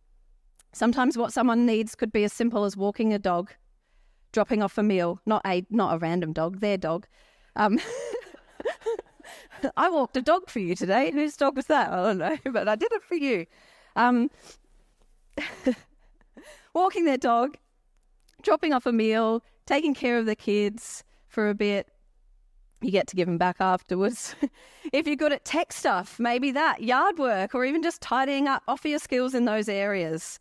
Sometimes 0.72 1.18
what 1.18 1.33
someone 1.33 1.66
needs 1.66 1.94
could 1.94 2.12
be 2.12 2.24
as 2.24 2.33
simple 2.33 2.64
as 2.64 2.76
walking 2.76 3.12
a 3.12 3.18
dog, 3.18 3.52
dropping 4.32 4.62
off 4.62 4.78
a 4.78 4.82
meal, 4.82 5.20
not 5.26 5.42
a 5.46 5.64
not 5.70 5.94
a 5.94 5.98
random 5.98 6.32
dog, 6.32 6.60
their 6.60 6.76
dog. 6.76 7.06
Um, 7.56 7.78
I 9.76 9.90
walked 9.90 10.16
a 10.16 10.22
dog 10.22 10.48
for 10.48 10.58
you 10.58 10.74
today. 10.74 11.10
Whose 11.10 11.36
dog 11.36 11.56
was 11.56 11.66
that? 11.66 11.92
I 11.92 12.02
don't 12.02 12.18
know, 12.18 12.36
but 12.52 12.68
I 12.68 12.76
did 12.76 12.92
it 12.92 13.02
for 13.02 13.14
you. 13.14 13.46
Um, 13.94 14.30
walking 16.74 17.04
their 17.04 17.18
dog, 17.18 17.56
dropping 18.42 18.72
off 18.72 18.86
a 18.86 18.92
meal, 18.92 19.42
taking 19.66 19.94
care 19.94 20.18
of 20.18 20.26
the 20.26 20.36
kids 20.36 21.04
for 21.28 21.48
a 21.48 21.54
bit, 21.54 21.88
you 22.82 22.90
get 22.90 23.06
to 23.08 23.16
give 23.16 23.26
them 23.26 23.38
back 23.38 23.56
afterwards. 23.60 24.34
if 24.92 25.06
you're 25.06 25.16
good 25.16 25.32
at 25.32 25.44
tech 25.44 25.72
stuff, 25.72 26.18
maybe 26.18 26.50
that, 26.50 26.82
yard 26.82 27.18
work, 27.18 27.54
or 27.54 27.64
even 27.64 27.82
just 27.82 28.00
tidying 28.00 28.48
up, 28.48 28.62
offer 28.66 28.88
your 28.88 28.98
skills 28.98 29.34
in 29.34 29.44
those 29.44 29.68
areas. 29.68 30.40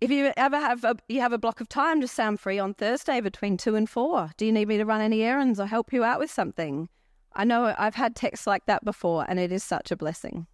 If 0.00 0.10
you 0.10 0.32
ever 0.36 0.58
have 0.58 0.84
a, 0.84 0.96
you 1.08 1.20
have 1.20 1.32
a 1.32 1.38
block 1.38 1.60
of 1.60 1.68
time, 1.68 2.00
just 2.00 2.18
I'm 2.20 2.36
free 2.36 2.58
on 2.58 2.74
Thursday 2.74 3.20
between 3.20 3.56
two 3.56 3.74
and 3.74 3.90
four. 3.90 4.30
Do 4.36 4.46
you 4.46 4.52
need 4.52 4.68
me 4.68 4.76
to 4.78 4.84
run 4.84 5.00
any 5.00 5.22
errands 5.22 5.58
or 5.58 5.66
help 5.66 5.92
you 5.92 6.04
out 6.04 6.20
with 6.20 6.30
something? 6.30 6.88
I 7.32 7.44
know 7.44 7.74
I've 7.76 7.96
had 7.96 8.14
texts 8.14 8.46
like 8.46 8.66
that 8.66 8.84
before, 8.84 9.26
and 9.28 9.40
it 9.40 9.50
is 9.50 9.64
such 9.64 9.90
a 9.90 9.96
blessing. 9.96 10.46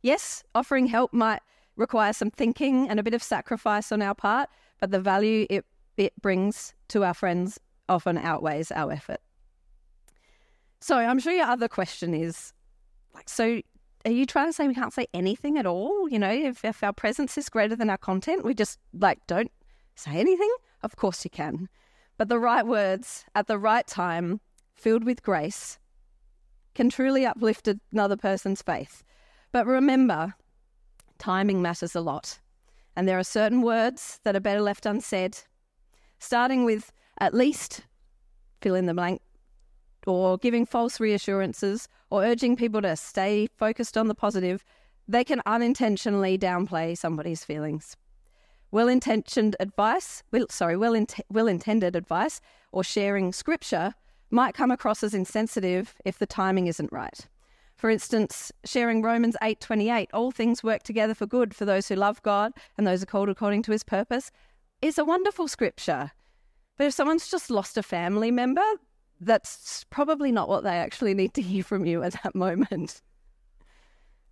Yes, 0.00 0.42
offering 0.54 0.86
help 0.86 1.12
might 1.12 1.40
require 1.76 2.12
some 2.12 2.30
thinking 2.30 2.88
and 2.88 2.98
a 2.98 3.02
bit 3.02 3.14
of 3.14 3.22
sacrifice 3.22 3.92
on 3.92 4.00
our 4.00 4.14
part, 4.14 4.48
but 4.80 4.90
the 4.90 5.00
value 5.00 5.46
it, 5.50 5.66
it 5.96 6.12
brings 6.20 6.74
to 6.88 7.04
our 7.04 7.14
friends 7.14 7.60
often 7.88 8.16
outweighs 8.16 8.72
our 8.72 8.92
effort. 8.92 9.20
So 10.80 10.96
I'm 10.96 11.18
sure 11.18 11.32
your 11.32 11.46
other 11.46 11.68
question 11.68 12.14
is 12.14 12.52
like, 13.14 13.28
so 13.28 13.60
are 14.04 14.12
you 14.12 14.26
trying 14.26 14.48
to 14.48 14.52
say 14.52 14.66
we 14.66 14.74
can't 14.74 14.92
say 14.92 15.06
anything 15.14 15.58
at 15.58 15.66
all? 15.66 16.08
You 16.08 16.18
know, 16.18 16.30
if, 16.30 16.64
if 16.64 16.82
our 16.82 16.92
presence 16.92 17.38
is 17.38 17.48
greater 17.48 17.76
than 17.76 17.90
our 17.90 17.98
content, 17.98 18.44
we 18.44 18.54
just 18.54 18.78
like 18.92 19.26
don't 19.26 19.50
say 19.94 20.12
anything? 20.12 20.50
Of 20.82 20.96
course 20.96 21.24
you 21.24 21.30
can. 21.30 21.68
But 22.18 22.28
the 22.28 22.38
right 22.38 22.66
words 22.66 23.24
at 23.34 23.46
the 23.46 23.58
right 23.58 23.86
time, 23.86 24.40
filled 24.74 25.04
with 25.04 25.22
grace, 25.22 25.78
can 26.74 26.88
truly 26.88 27.26
uplift 27.26 27.68
another 27.92 28.16
person's 28.16 28.62
faith. 28.62 29.04
But 29.52 29.66
remember, 29.66 30.34
timing 31.18 31.62
matters 31.62 31.94
a 31.94 32.00
lot. 32.00 32.40
And 32.96 33.08
there 33.08 33.18
are 33.18 33.24
certain 33.24 33.62
words 33.62 34.20
that 34.24 34.36
are 34.36 34.40
better 34.40 34.60
left 34.60 34.86
unsaid, 34.86 35.38
starting 36.18 36.64
with 36.64 36.92
at 37.18 37.34
least 37.34 37.82
fill 38.60 38.74
in 38.74 38.86
the 38.86 38.94
blank, 38.94 39.20
or 40.06 40.38
giving 40.38 40.66
false 40.66 41.00
reassurances, 41.00 41.88
or 42.10 42.24
urging 42.24 42.56
people 42.56 42.82
to 42.82 42.96
stay 42.96 43.48
focused 43.56 43.96
on 43.96 44.08
the 44.08 44.14
positive, 44.14 44.64
they 45.08 45.24
can 45.24 45.42
unintentionally 45.46 46.38
downplay 46.38 46.96
somebody's 46.96 47.44
feelings. 47.44 47.96
Well 48.70 48.88
intentioned 48.88 49.56
advice, 49.60 50.22
well, 50.32 50.46
sorry, 50.48 50.76
well, 50.76 51.04
well 51.28 51.46
intended 51.46 51.94
advice, 51.94 52.40
or 52.72 52.82
sharing 52.82 53.32
scripture 53.32 53.94
might 54.30 54.54
come 54.54 54.70
across 54.70 55.02
as 55.02 55.12
insensitive 55.12 55.94
if 56.04 56.18
the 56.18 56.26
timing 56.26 56.66
isn't 56.66 56.90
right. 56.90 57.26
For 57.76 57.90
instance, 57.90 58.52
sharing 58.64 59.02
Romans 59.02 59.36
8:28, 59.42 60.08
all 60.12 60.30
things 60.30 60.62
work 60.62 60.84
together 60.84 61.14
for 61.14 61.26
good 61.26 61.54
for 61.54 61.64
those 61.64 61.88
who 61.88 61.96
love 61.96 62.22
God 62.22 62.52
and 62.78 62.86
those 62.86 63.02
are 63.02 63.06
called 63.06 63.28
according 63.28 63.62
to 63.64 63.72
his 63.72 63.82
purpose, 63.82 64.30
is 64.80 64.98
a 64.98 65.04
wonderful 65.04 65.48
scripture. 65.48 66.12
But 66.78 66.86
if 66.86 66.94
someone's 66.94 67.30
just 67.30 67.50
lost 67.50 67.76
a 67.76 67.82
family 67.82 68.30
member, 68.30 68.64
that's 69.24 69.84
probably 69.90 70.32
not 70.32 70.48
what 70.48 70.64
they 70.64 70.76
actually 70.76 71.14
need 71.14 71.34
to 71.34 71.42
hear 71.42 71.62
from 71.62 71.84
you 71.84 72.02
at 72.02 72.16
that 72.22 72.34
moment. 72.34 73.00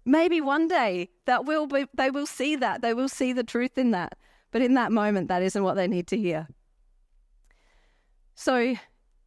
Maybe 0.04 0.40
one 0.40 0.68
day 0.68 1.10
that 1.26 1.44
will 1.44 1.66
be, 1.66 1.86
they 1.94 2.10
will 2.10 2.26
see 2.26 2.56
that, 2.56 2.82
they 2.82 2.94
will 2.94 3.08
see 3.08 3.32
the 3.32 3.44
truth 3.44 3.78
in 3.78 3.92
that. 3.92 4.16
But 4.50 4.62
in 4.62 4.74
that 4.74 4.90
moment, 4.90 5.28
that 5.28 5.42
isn't 5.42 5.62
what 5.62 5.74
they 5.74 5.86
need 5.86 6.08
to 6.08 6.16
hear. 6.16 6.48
So 8.34 8.74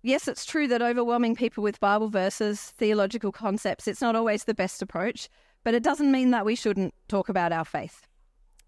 yes, 0.01 0.27
it's 0.27 0.45
true 0.45 0.67
that 0.67 0.81
overwhelming 0.81 1.35
people 1.35 1.63
with 1.63 1.79
Bible 1.79 2.09
verses, 2.09 2.73
theological 2.77 3.31
concepts, 3.31 3.87
it's 3.87 4.01
not 4.01 4.15
always 4.15 4.43
the 4.43 4.53
best 4.53 4.81
approach, 4.81 5.29
but 5.63 5.73
it 5.73 5.83
doesn't 5.83 6.11
mean 6.11 6.31
that 6.31 6.45
we 6.45 6.55
shouldn't 6.55 6.93
talk 7.07 7.29
about 7.29 7.53
our 7.53 7.65
faith. 7.65 8.05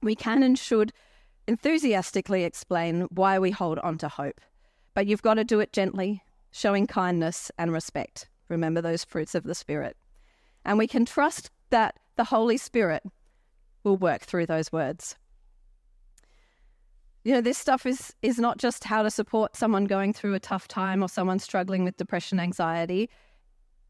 We 0.02 0.16
can 0.16 0.44
and 0.44 0.58
should 0.58 0.94
enthusiastically 1.48 2.44
explain 2.44 3.02
why 3.12 3.38
we 3.38 3.52
hold 3.52 3.80
on 3.80 3.98
to 4.00 4.08
hope, 4.08 4.40
but 4.94 5.08
you've 5.08 5.22
got 5.22 5.36
to 5.36 5.44
do 5.44 5.60
it 5.60 5.74
gently, 5.74 6.24
showing 6.56 6.88
kindness 6.88 7.52
and 7.58 7.72
respect. 7.72 8.30
Remember 8.48 8.82
those 8.82 9.04
fruits 9.04 9.36
of 9.36 9.44
the 9.44 9.56
Spirit. 9.56 9.98
And 10.64 10.78
we 10.78 10.88
can 10.88 11.06
trust 11.06 11.52
that 11.70 12.00
the 12.16 12.24
Holy 12.24 12.58
Spirit 12.58 13.04
will 13.84 13.98
work 13.98 14.22
through 14.22 14.46
those 14.46 14.72
words 14.72 15.16
you 17.26 17.34
know 17.34 17.42
this 17.42 17.58
stuff 17.58 17.86
is 17.86 18.14
is 18.22 18.38
not 18.38 18.58
just 18.58 18.86
how 18.86 19.04
to 19.04 19.10
support 19.10 19.58
someone 19.58 19.86
going 19.86 20.14
through 20.14 20.36
a 20.36 20.40
tough 20.40 20.68
time 20.68 21.04
or 21.04 21.10
someone 21.10 21.40
struggling 21.40 21.84
with 21.84 21.98
depression 21.98 22.40
anxiety 22.40 23.10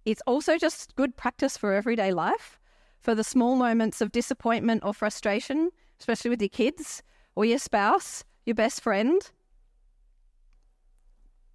it's 0.06 0.22
also 0.26 0.58
just 0.58 0.96
good 0.96 1.16
practice 1.16 1.58
for 1.58 1.74
everyday 1.74 2.12
life 2.12 2.58
for 3.00 3.14
the 3.14 3.24
small 3.24 3.56
moments 3.56 4.02
of 4.02 4.12
disappointment 4.12 4.82
or 4.84 4.94
frustration 4.94 5.70
especially 6.00 6.30
with 6.30 6.42
your 6.42 6.50
kids 6.50 7.04
or 7.36 7.46
your 7.46 7.60
spouse 7.60 8.24
your 8.46 8.56
best 8.56 8.82
friend 8.82 9.32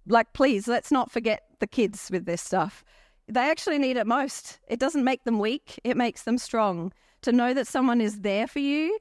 like 0.07 0.33
please 0.33 0.67
let's 0.67 0.91
not 0.91 1.11
forget 1.11 1.43
the 1.59 1.67
kids 1.67 2.09
with 2.11 2.25
this 2.25 2.41
stuff. 2.41 2.83
They 3.27 3.49
actually 3.49 3.77
need 3.77 3.97
it 3.97 4.07
most. 4.07 4.59
It 4.67 4.79
doesn't 4.79 5.03
make 5.03 5.23
them 5.23 5.39
weak. 5.39 5.79
It 5.83 5.95
makes 5.95 6.23
them 6.23 6.37
strong. 6.37 6.91
To 7.21 7.31
know 7.31 7.53
that 7.53 7.67
someone 7.67 8.01
is 8.01 8.21
there 8.21 8.47
for 8.47 8.59
you 8.59 8.97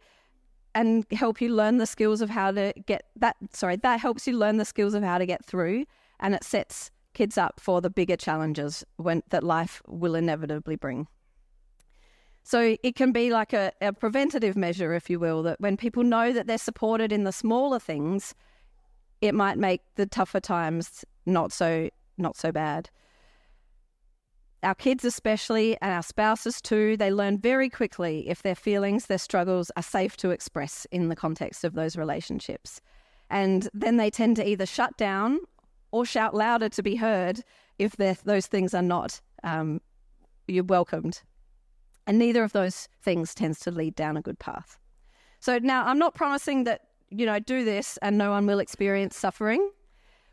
and 0.75 1.07
help 1.11 1.41
you 1.41 1.49
learn 1.49 1.79
the 1.79 1.87
skills 1.87 2.21
of 2.21 2.31
how 2.31 2.53
to 2.53 2.73
get 2.87 3.05
that 3.17 3.37
sorry 3.53 3.77
that 3.77 3.99
helps 3.99 4.27
you 4.27 4.37
learn 4.37 4.57
the 4.59 4.65
skills 4.65 4.95
of 4.95 5.03
how 5.03 5.19
to 5.19 5.27
get 5.27 5.45
through 5.45 5.85
and 6.21 6.35
it 6.35 6.45
sets 6.45 6.91
kids 7.13 7.37
up 7.37 7.59
for 7.61 7.81
the 7.81 7.91
bigger 7.91 8.17
challenges 8.17 8.85
when 8.97 9.23
that 9.31 9.43
life 9.43 9.83
will 9.89 10.15
inevitably 10.15 10.77
bring. 10.77 11.09
So 12.43 12.77
it 12.83 12.95
can 12.95 13.13
be 13.13 13.31
like 13.31 13.53
a, 13.53 13.73
a 13.81 13.93
preventative 13.93 14.57
measure 14.57 14.95
if 14.95 15.11
you 15.11 15.19
will 15.19 15.43
that 15.43 15.61
when 15.61 15.77
people 15.77 16.03
know 16.03 16.33
that 16.33 16.47
they're 16.47 16.59
supported 16.59 17.13
in 17.13 17.25
the 17.25 17.33
smaller 17.33 17.79
things 17.79 18.35
it 19.21 19.35
might 19.35 19.59
make 19.59 19.83
the 19.97 20.07
tougher 20.07 20.41
times 20.41 21.05
not 21.27 21.53
so 21.53 21.89
not 22.19 22.37
so 22.37 22.53
bad 22.53 22.91
our 24.63 24.75
kids, 24.75 25.05
especially, 25.05 25.77
and 25.81 25.93
our 25.93 26.03
spouses 26.03 26.61
too, 26.61 26.97
they 26.97 27.11
learn 27.11 27.39
very 27.39 27.71
quickly 27.71 28.29
if 28.29 28.43
their 28.43 28.55
feelings, 28.55 29.07
their 29.07 29.19
struggles 29.19 29.71
are 29.77 29.83
safe 29.83 30.17
to 30.19 30.31
express 30.31 30.87
in 30.91 31.09
the 31.09 31.17
context 31.17 31.65
of 31.65 31.75
those 31.75 31.97
relationships. 31.97 32.81
And 33.31 33.69
then 33.73 33.97
they 33.97 34.11
tend 34.11 34.37
to 34.37 34.47
either 34.47 34.67
shut 34.67 34.97
down 34.99 35.41
or 35.93 36.05
shout 36.05 36.35
louder 36.35 36.69
to 36.69 36.83
be 36.83 36.97
heard 36.97 37.41
if 37.79 37.97
those 37.97 38.47
things 38.47 38.75
are 38.75 38.83
not 38.83 39.21
um, 39.43 39.81
you're 40.47 40.65
welcomed. 40.65 41.23
And 42.07 42.19
neither 42.19 42.43
of 42.43 42.53
those 42.53 42.89
things 43.03 43.35
tends 43.35 43.61
to 43.61 43.71
lead 43.71 43.95
down 43.95 44.17
a 44.17 44.23
good 44.23 44.39
path. 44.39 44.79
So 45.39 45.59
now 45.59 45.87
I'm 45.87 45.99
not 45.99 46.15
promising 46.15 46.65
that, 46.65 46.83
you 47.11 47.27
know, 47.27 47.39
do 47.39 47.65
this 47.65 47.99
and 48.03 48.17
no 48.17 48.31
one 48.31 48.47
will 48.47 48.61
experience 48.61 49.17
suffering. 49.17 49.71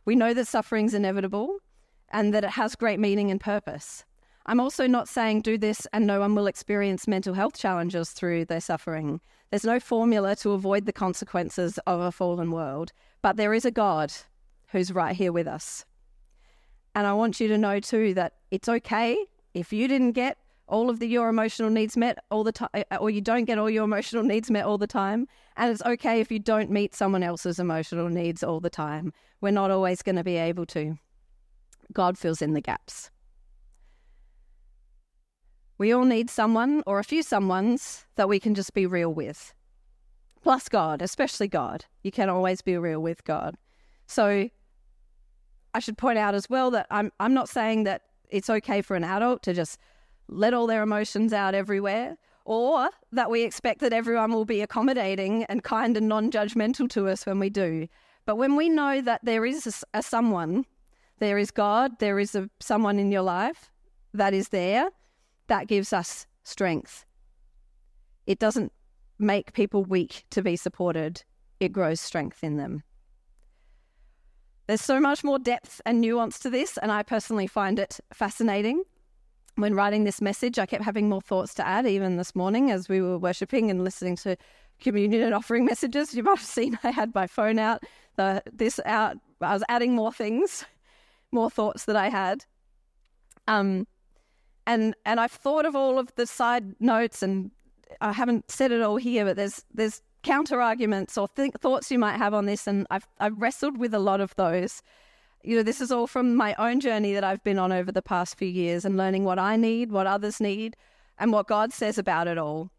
We 0.06 0.16
know 0.16 0.34
that 0.34 0.48
suffering's 0.48 0.94
inevitable 0.94 1.58
and 2.10 2.34
that 2.34 2.44
it 2.44 2.52
has 2.52 2.76
great 2.76 3.00
meaning 3.00 3.32
and 3.32 3.42
purpose. 3.42 4.06
I'm 4.46 4.62
also 4.62 4.88
not 4.88 5.10
saying 5.10 5.42
do 5.42 5.58
this 5.58 5.86
and 5.92 6.08
no 6.08 6.22
one 6.22 6.34
will 6.34 6.48
experience 6.48 7.08
mental 7.08 7.34
health 7.34 7.58
challenges 7.58 8.12
through 8.12 8.46
their 8.46 8.62
suffering. 8.62 9.20
There's 9.50 9.66
no 9.66 9.80
formula 9.80 10.36
to 10.38 10.52
avoid 10.52 10.86
the 10.86 10.94
consequences 10.94 11.78
of 11.86 12.00
a 12.00 12.12
fallen 12.12 12.52
world, 12.52 12.94
but 13.22 13.36
there 13.36 13.54
is 13.54 13.66
a 13.66 13.72
God 13.72 14.14
who's 14.68 14.94
right 14.94 15.16
here 15.16 15.34
with 15.34 15.48
us. 15.48 15.86
And 16.96 17.06
I 17.06 17.14
want 17.14 17.40
you 17.40 17.48
to 17.50 17.58
know 17.58 17.80
too 17.80 18.14
that 18.14 18.34
it's 18.52 18.70
okay 18.70 19.18
if 19.54 19.74
you 19.74 19.88
didn't 19.88 20.14
get 20.14 20.38
all 20.68 20.90
of 20.90 21.00
the, 21.00 21.08
your 21.08 21.30
emotional 21.30 21.70
needs 21.70 21.96
met 21.96 22.18
all 22.30 22.44
the 22.44 22.52
time, 22.52 22.70
uh, 22.74 22.98
or 22.98 23.10
you 23.10 23.22
don't 23.22 23.46
get 23.46 23.58
all 23.58 23.70
your 23.70 23.86
emotional 23.86 24.24
needs 24.24 24.52
met 24.52 24.66
all 24.66 24.78
the 24.78 24.88
time. 24.88 25.28
And 25.56 25.72
it's 25.72 25.82
okay 25.84 26.20
if 26.20 26.32
you 26.32 26.40
don't 26.40 26.70
meet 26.70 26.94
someone 26.94 27.24
else's 27.24 27.60
emotional 27.60 28.10
needs 28.10 28.44
all 28.44 28.60
the 28.60 28.70
time. 28.70 29.14
We're 29.42 29.52
not 29.52 29.72
always 29.72 30.02
going 30.02 30.18
to 30.18 30.24
be 30.24 30.36
able 30.36 30.66
to. 30.68 30.98
God 31.94 32.18
fills 32.18 32.42
in 32.42 32.54
the 32.54 32.62
gaps. 32.62 33.10
We 35.78 35.94
all 35.94 36.06
need 36.06 36.30
someone 36.30 36.84
or 36.86 37.00
a 37.00 37.04
few 37.04 37.24
someones 37.24 38.06
that 38.16 38.28
we 38.28 38.40
can 38.40 38.56
just 38.56 38.74
be 38.74 38.86
real 38.86 39.14
with. 39.14 39.54
Plus 40.42 40.68
God, 40.68 41.02
especially 41.02 41.48
God. 41.48 41.86
You 42.04 42.12
can 42.12 42.30
always 42.30 42.62
be 42.62 42.78
real 42.78 43.00
with 43.00 43.24
God. 43.24 43.56
So 44.08 44.50
I 45.74 45.80
should 45.80 45.98
point 45.98 46.18
out 46.18 46.34
as 46.34 46.50
well 46.50 46.72
that 46.72 46.88
I'm 46.90 47.12
I'm 47.20 47.34
not 47.34 47.50
saying 47.50 47.84
that 47.84 48.04
it's 48.30 48.50
okay 48.50 48.82
for 48.82 48.96
an 48.96 49.04
adult 49.04 49.44
to 49.44 49.54
just 49.54 49.78
let 50.28 50.54
all 50.54 50.68
their 50.68 50.84
emotions 50.84 51.34
out 51.34 51.56
everywhere 51.56 52.18
or 52.46 52.90
that 53.12 53.30
we 53.30 53.44
expect 53.44 53.82
that 53.82 53.92
everyone 53.92 54.32
will 54.32 54.46
be 54.46 54.62
accommodating 54.62 55.44
and 55.46 55.64
kind 55.64 55.98
and 55.98 56.08
non-judgmental 56.08 56.90
to 56.90 57.08
us 57.08 57.26
when 57.26 57.40
we 57.40 57.50
do. 57.50 57.88
But 58.26 58.38
when 58.38 58.56
we 58.56 58.70
know 58.70 59.02
that 59.02 59.20
there 59.24 59.46
is 59.46 59.84
a, 59.94 59.98
a 59.98 60.02
someone, 60.02 60.66
there 61.20 61.38
is 61.38 61.52
God, 61.52 62.00
there 62.00 62.20
is 62.20 62.36
a, 62.36 62.50
someone 62.60 63.00
in 63.00 63.12
your 63.12 63.22
life 63.22 63.72
that 64.14 64.34
is 64.34 64.50
there 64.50 64.90
that 65.48 65.68
gives 65.68 65.92
us 65.92 66.26
strength. 66.44 67.06
It 68.26 68.40
doesn't 68.40 68.72
make 69.20 69.54
people 69.54 69.84
weak 69.84 70.26
to 70.32 70.42
be 70.42 70.56
supported, 70.56 71.24
it 71.60 71.74
grows 71.74 72.00
strength 72.00 72.44
in 72.44 72.58
them. 72.58 72.84
There's 74.68 74.82
so 74.82 75.00
much 75.00 75.24
more 75.24 75.40
depth 75.40 75.82
and 75.86 76.02
nuance 76.02 76.40
to 76.40 76.50
this, 76.50 76.78
and 76.78 76.92
I 76.92 77.04
personally 77.04 77.48
find 77.48 77.80
it 77.80 78.00
fascinating. 78.14 78.84
When 79.58 79.74
writing 79.74 80.04
this 80.04 80.22
message, 80.22 80.60
I 80.60 80.68
kept 80.68 80.84
having 80.84 81.10
more 81.10 81.20
thoughts 81.20 81.56
to 81.56 81.68
add, 81.68 81.88
even 81.88 82.18
this 82.18 82.36
morning 82.36 82.70
as 82.70 82.88
we 82.88 83.02
were 83.02 83.18
worshipping 83.18 83.72
and 83.72 83.84
listening 83.84 84.16
to 84.18 84.38
communion 84.80 85.24
and 85.24 85.34
offering 85.34 85.66
messages. 85.66 86.14
You 86.14 86.22
might 86.22 86.38
have 86.38 86.46
seen 86.46 86.78
I 86.84 86.92
had 86.92 87.16
my 87.16 87.26
phone 87.26 87.58
out, 87.58 87.82
the, 88.18 88.44
this 88.54 88.80
out. 88.86 89.18
I 89.42 89.54
was 89.54 89.64
adding 89.68 89.96
more 89.96 90.14
things, 90.14 90.64
more 91.32 91.50
thoughts 91.50 91.86
that 91.86 91.96
I 91.96 92.10
had. 92.10 92.46
Um, 93.48 93.88
and 94.68 94.94
and 95.06 95.20
I've 95.20 95.32
thought 95.32 95.66
of 95.66 95.76
all 95.76 95.98
of 95.98 96.14
the 96.16 96.28
side 96.28 96.80
notes, 96.80 97.24
and 97.24 97.50
I 98.00 98.12
haven't 98.12 98.52
said 98.52 98.72
it 98.72 98.84
all 98.84 98.98
here, 98.98 99.26
but 99.26 99.38
there's 99.38 99.66
there's 99.74 100.04
counter 100.22 100.62
arguments 100.62 101.18
or 101.18 101.30
th- 101.30 101.54
thoughts 101.60 101.90
you 101.90 101.98
might 101.98 102.18
have 102.18 102.36
on 102.36 102.46
this, 102.46 102.68
and 102.68 102.86
I've 102.92 103.08
I've 103.20 103.42
wrestled 103.42 103.80
with 103.80 103.96
a 103.96 104.00
lot 104.00 104.22
of 104.22 104.36
those. 104.36 104.84
You 105.44 105.58
know, 105.58 105.64
this 105.64 105.82
is 105.82 105.92
all 105.92 106.08
from 106.08 106.36
my 106.36 106.56
own 106.58 106.80
journey 106.80 107.14
that 107.14 107.24
I've 107.24 107.44
been 107.44 107.60
on 107.60 107.72
over 107.72 107.92
the 107.92 108.02
past 108.02 108.38
few 108.38 108.48
years, 108.48 108.86
and 108.86 108.98
learning 108.98 109.24
what 109.24 109.40
I 109.40 109.56
need, 109.56 109.92
what 109.92 110.08
others 110.08 110.42
need, 110.42 110.76
and 111.18 111.32
what 111.32 111.48
God 111.48 111.74
says 111.74 111.98
about 111.98 112.28
it 112.28 112.38
all. 112.38 112.70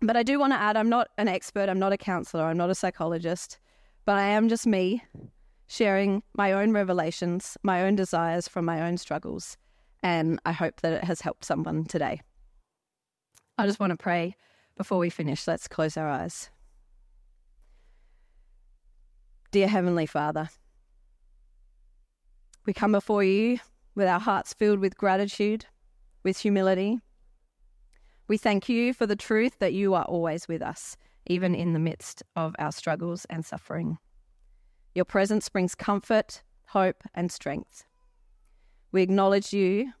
But 0.00 0.16
I 0.16 0.22
do 0.22 0.38
want 0.38 0.52
to 0.52 0.58
add, 0.58 0.76
I'm 0.76 0.90
not 0.90 1.08
an 1.16 1.28
expert, 1.28 1.68
I'm 1.68 1.78
not 1.78 1.92
a 1.92 1.96
counselor, 1.96 2.44
I'm 2.44 2.58
not 2.58 2.70
a 2.70 2.74
psychologist, 2.74 3.58
but 4.04 4.18
I 4.18 4.24
am 4.24 4.48
just 4.48 4.66
me 4.66 5.02
sharing 5.68 6.22
my 6.36 6.52
own 6.52 6.72
revelations, 6.72 7.56
my 7.62 7.82
own 7.82 7.96
desires 7.96 8.46
from 8.46 8.64
my 8.64 8.86
own 8.86 8.98
struggles 8.98 9.56
and 10.06 10.38
I 10.44 10.52
hope 10.52 10.82
that 10.82 10.92
it 10.92 11.04
has 11.04 11.20
helped 11.20 11.44
someone 11.44 11.84
today. 11.84 12.20
I 13.58 13.66
just 13.66 13.80
want 13.80 13.90
to 13.90 13.96
pray 13.96 14.36
before 14.76 14.98
we 14.98 15.10
finish. 15.10 15.48
Let's 15.48 15.66
close 15.66 15.96
our 15.96 16.08
eyes. 16.08 16.48
Dear 19.50 19.66
Heavenly 19.66 20.06
Father, 20.06 20.50
we 22.66 22.72
come 22.72 22.92
before 22.92 23.22
you 23.22 23.60
with 23.94 24.08
our 24.08 24.18
hearts 24.18 24.52
filled 24.52 24.80
with 24.80 24.98
gratitude, 24.98 25.64
with 26.24 26.38
humility. 26.38 26.98
We 28.28 28.36
thank 28.36 28.68
you 28.68 28.92
for 28.92 29.06
the 29.06 29.14
truth 29.14 29.60
that 29.60 29.72
you 29.72 29.94
are 29.94 30.04
always 30.04 30.48
with 30.48 30.60
us, 30.60 30.96
even 31.26 31.54
in 31.54 31.72
the 31.72 31.78
midst 31.78 32.24
of 32.34 32.56
our 32.58 32.72
struggles 32.72 33.24
and 33.30 33.46
suffering. 33.46 33.98
Your 34.96 35.04
presence 35.04 35.48
brings 35.48 35.76
comfort, 35.76 36.42
hope, 36.66 37.04
and 37.14 37.30
strength. 37.30 37.84
We 38.90 39.02
acknowledge 39.02 39.52
you. 39.52 39.92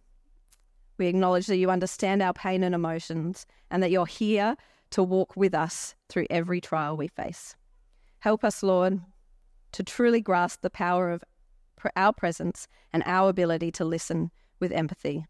We 0.98 1.06
acknowledge 1.06 1.46
that 1.46 1.58
you 1.58 1.70
understand 1.70 2.20
our 2.20 2.32
pain 2.32 2.64
and 2.64 2.74
emotions 2.74 3.46
and 3.70 3.82
that 3.82 3.92
you're 3.92 4.06
here 4.06 4.56
to 4.90 5.02
walk 5.02 5.36
with 5.36 5.54
us 5.54 5.94
through 6.08 6.26
every 6.30 6.60
trial 6.60 6.96
we 6.96 7.08
face. 7.08 7.54
Help 8.20 8.42
us, 8.42 8.62
Lord, 8.62 9.00
to 9.72 9.84
truly 9.84 10.20
grasp 10.20 10.62
the 10.62 10.70
power 10.70 11.10
of 11.10 11.22
our 11.96 12.12
presence 12.12 12.66
and 12.92 13.02
our 13.06 13.28
ability 13.28 13.70
to 13.72 13.84
listen 13.84 14.30
with 14.60 14.72
empathy. 14.72 15.26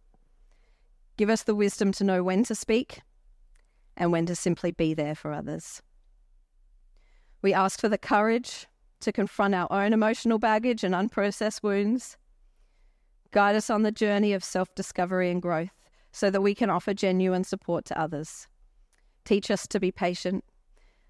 Give 1.17 1.31
us 1.31 1.43
the 1.43 1.55
wisdom 1.55 1.93
to 1.93 2.05
know 2.05 2.23
when 2.23 2.45
to 2.45 2.55
speak 2.55 3.01
and 3.97 4.13
when 4.13 4.27
to 4.27 4.35
simply 4.35 4.71
be 4.71 4.95
there 4.95 5.15
for 5.15 5.33
others. 5.33 5.83
We 7.43 7.55
ask 7.55 7.81
for 7.81 7.89
the 7.89 7.99
courage 7.99 8.67
to 9.01 9.13
confront 9.13 9.55
our 9.55 9.71
own 9.71 9.93
emotional 9.93 10.39
baggage 10.39 10.85
and 10.85 10.95
unprocessed 10.95 11.63
wounds. 11.63 12.17
Guide 13.31 13.57
us 13.57 13.71
on 13.71 13.83
the 13.83 13.93
journey 13.93 14.33
of 14.33 14.45
self 14.45 14.75
discovery 14.75 15.31
and 15.31 15.43
growth 15.43 15.71
so 16.13 16.31
that 16.31 16.41
we 16.41 16.55
can 16.55 16.71
offer 16.71 16.95
genuine 16.95 17.45
support 17.45 17.85
to 17.87 18.01
others. 18.01 18.49
Teach 19.25 19.51
us 19.51 19.67
to 19.67 19.81
be 19.81 19.91
patient, 19.91 20.45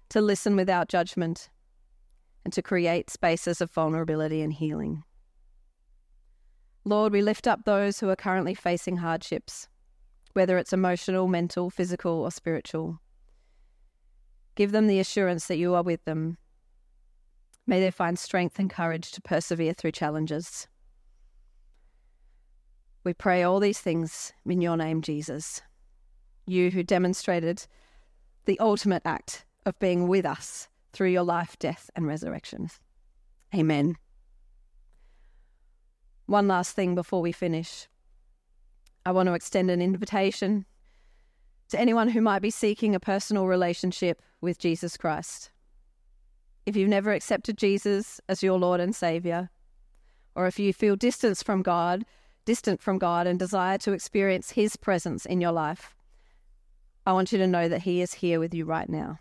to 0.09 0.21
listen 0.21 0.55
without 0.55 0.89
judgment, 0.89 1.49
and 2.43 2.53
to 2.53 2.61
create 2.61 3.09
spaces 3.09 3.61
of 3.61 3.71
vulnerability 3.71 4.41
and 4.41 4.53
healing. 4.53 5.03
Lord, 6.87 7.11
we 7.11 7.21
lift 7.21 7.47
up 7.47 7.65
those 7.65 7.99
who 7.99 8.07
are 8.07 8.15
currently 8.15 8.53
facing 8.53 8.95
hardships, 8.95 9.67
whether 10.31 10.57
it's 10.57 10.71
emotional, 10.71 11.27
mental, 11.27 11.69
physical, 11.69 12.13
or 12.23 12.31
spiritual. 12.31 13.01
Give 14.55 14.71
them 14.71 14.87
the 14.87 15.01
assurance 15.01 15.47
that 15.47 15.57
you 15.57 15.75
are 15.75 15.83
with 15.83 16.05
them. 16.05 16.37
May 17.65 17.81
they 17.81 17.91
find 17.91 18.17
strength 18.17 18.57
and 18.57 18.69
courage 18.69 19.11
to 19.11 19.21
persevere 19.21 19.73
through 19.73 19.91
challenges. 19.91 20.69
We 23.03 23.13
pray 23.13 23.43
all 23.43 23.59
these 23.59 23.81
things 23.81 24.31
in 24.45 24.61
your 24.61 24.77
name, 24.77 25.01
Jesus. 25.01 25.61
You 26.45 26.71
who 26.71 26.83
demonstrated 26.83 27.67
the 28.45 28.57
ultimate 28.61 29.01
act 29.03 29.43
of 29.65 29.77
being 29.79 30.07
with 30.07 30.25
us 30.25 30.69
through 30.93 31.09
your 31.09 31.23
life, 31.23 31.59
death, 31.59 31.89
and 31.97 32.07
resurrection. 32.07 32.69
Amen. 33.53 33.97
One 36.27 36.47
last 36.47 36.75
thing 36.75 36.93
before 36.93 37.21
we 37.21 37.31
finish. 37.31 37.87
I 39.05 39.11
want 39.11 39.27
to 39.27 39.33
extend 39.33 39.71
an 39.71 39.81
invitation 39.81 40.65
to 41.69 41.79
anyone 41.79 42.09
who 42.09 42.19
might 42.19 42.41
be 42.41 42.49
seeking 42.49 42.93
a 42.93 42.99
personal 42.99 43.47
relationship 43.47 44.21
with 44.41 44.59
Jesus 44.59 44.97
Christ. 44.97 45.51
If 46.65 46.75
you've 46.75 46.89
never 46.89 47.13
accepted 47.13 47.57
Jesus 47.57 48.19
as 48.27 48.43
your 48.43 48.59
Lord 48.59 48.81
and 48.81 48.93
Savior, 48.93 49.49
or 50.35 50.47
if 50.47 50.59
you 50.59 50.73
feel 50.73 50.97
distance 50.97 51.41
from 51.41 51.61
God, 51.61 52.05
distant 52.43 52.81
from 52.81 52.99
God, 52.99 53.25
and 53.25 53.39
desire 53.39 53.77
to 53.79 53.93
experience 53.93 54.51
His 54.51 54.75
presence 54.75 55.25
in 55.25 55.39
your 55.39 55.53
life, 55.53 55.95
I 57.05 57.13
want 57.13 57.31
you 57.31 57.37
to 57.37 57.47
know 57.47 57.69
that 57.69 57.83
He 57.83 58.01
is 58.01 58.15
here 58.15 58.41
with 58.41 58.53
you 58.53 58.65
right 58.65 58.89
now. 58.89 59.19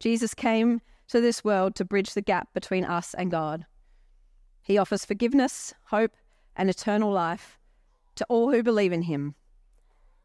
Jesus 0.00 0.32
came 0.32 0.80
to 1.08 1.20
this 1.20 1.44
world 1.44 1.74
to 1.74 1.84
bridge 1.84 2.14
the 2.14 2.22
gap 2.22 2.48
between 2.54 2.86
us 2.86 3.12
and 3.12 3.30
God. 3.30 3.66
He 4.66 4.78
offers 4.78 5.04
forgiveness, 5.04 5.74
hope, 5.84 6.16
and 6.56 6.68
eternal 6.68 7.12
life 7.12 7.56
to 8.16 8.26
all 8.28 8.50
who 8.50 8.64
believe 8.64 8.92
in 8.92 9.02
Him. 9.02 9.36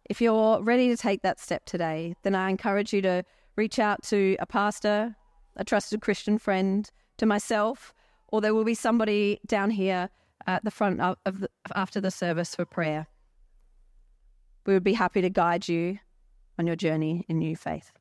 If 0.10 0.20
you're 0.20 0.60
ready 0.64 0.90
to 0.90 0.98
take 0.98 1.22
that 1.22 1.40
step 1.40 1.66
today, 1.66 2.16
then 2.24 2.34
I 2.34 2.50
encourage 2.50 2.92
you 2.92 3.04
to 3.04 3.24
reach 3.56 3.78
out 3.78 4.02
to 4.06 4.36
a 4.40 4.48
pastor, 4.48 5.16
a 5.58 5.64
trusted 5.64 6.02
Christian 6.02 6.40
friend, 6.40 6.90
to 7.18 7.28
myself, 7.28 7.94
or 8.30 8.42
there 8.42 8.56
will 8.56 8.64
be 8.64 8.74
somebody 8.74 9.40
down 9.46 9.70
here 9.70 10.10
at 10.48 10.66
the 10.66 10.72
front 10.72 11.00
of 11.02 11.18
the, 11.24 11.48
after 11.76 12.02
the 12.02 12.10
service 12.10 12.56
for 12.56 12.66
prayer. 12.66 13.06
We 14.66 14.74
would 14.74 14.84
be 14.84 14.94
happy 14.94 15.22
to 15.22 15.30
guide 15.30 15.68
you 15.68 16.00
on 16.58 16.66
your 16.66 16.76
journey 16.76 17.26
in 17.30 17.38
new 17.38 17.56
faith. 17.56 17.92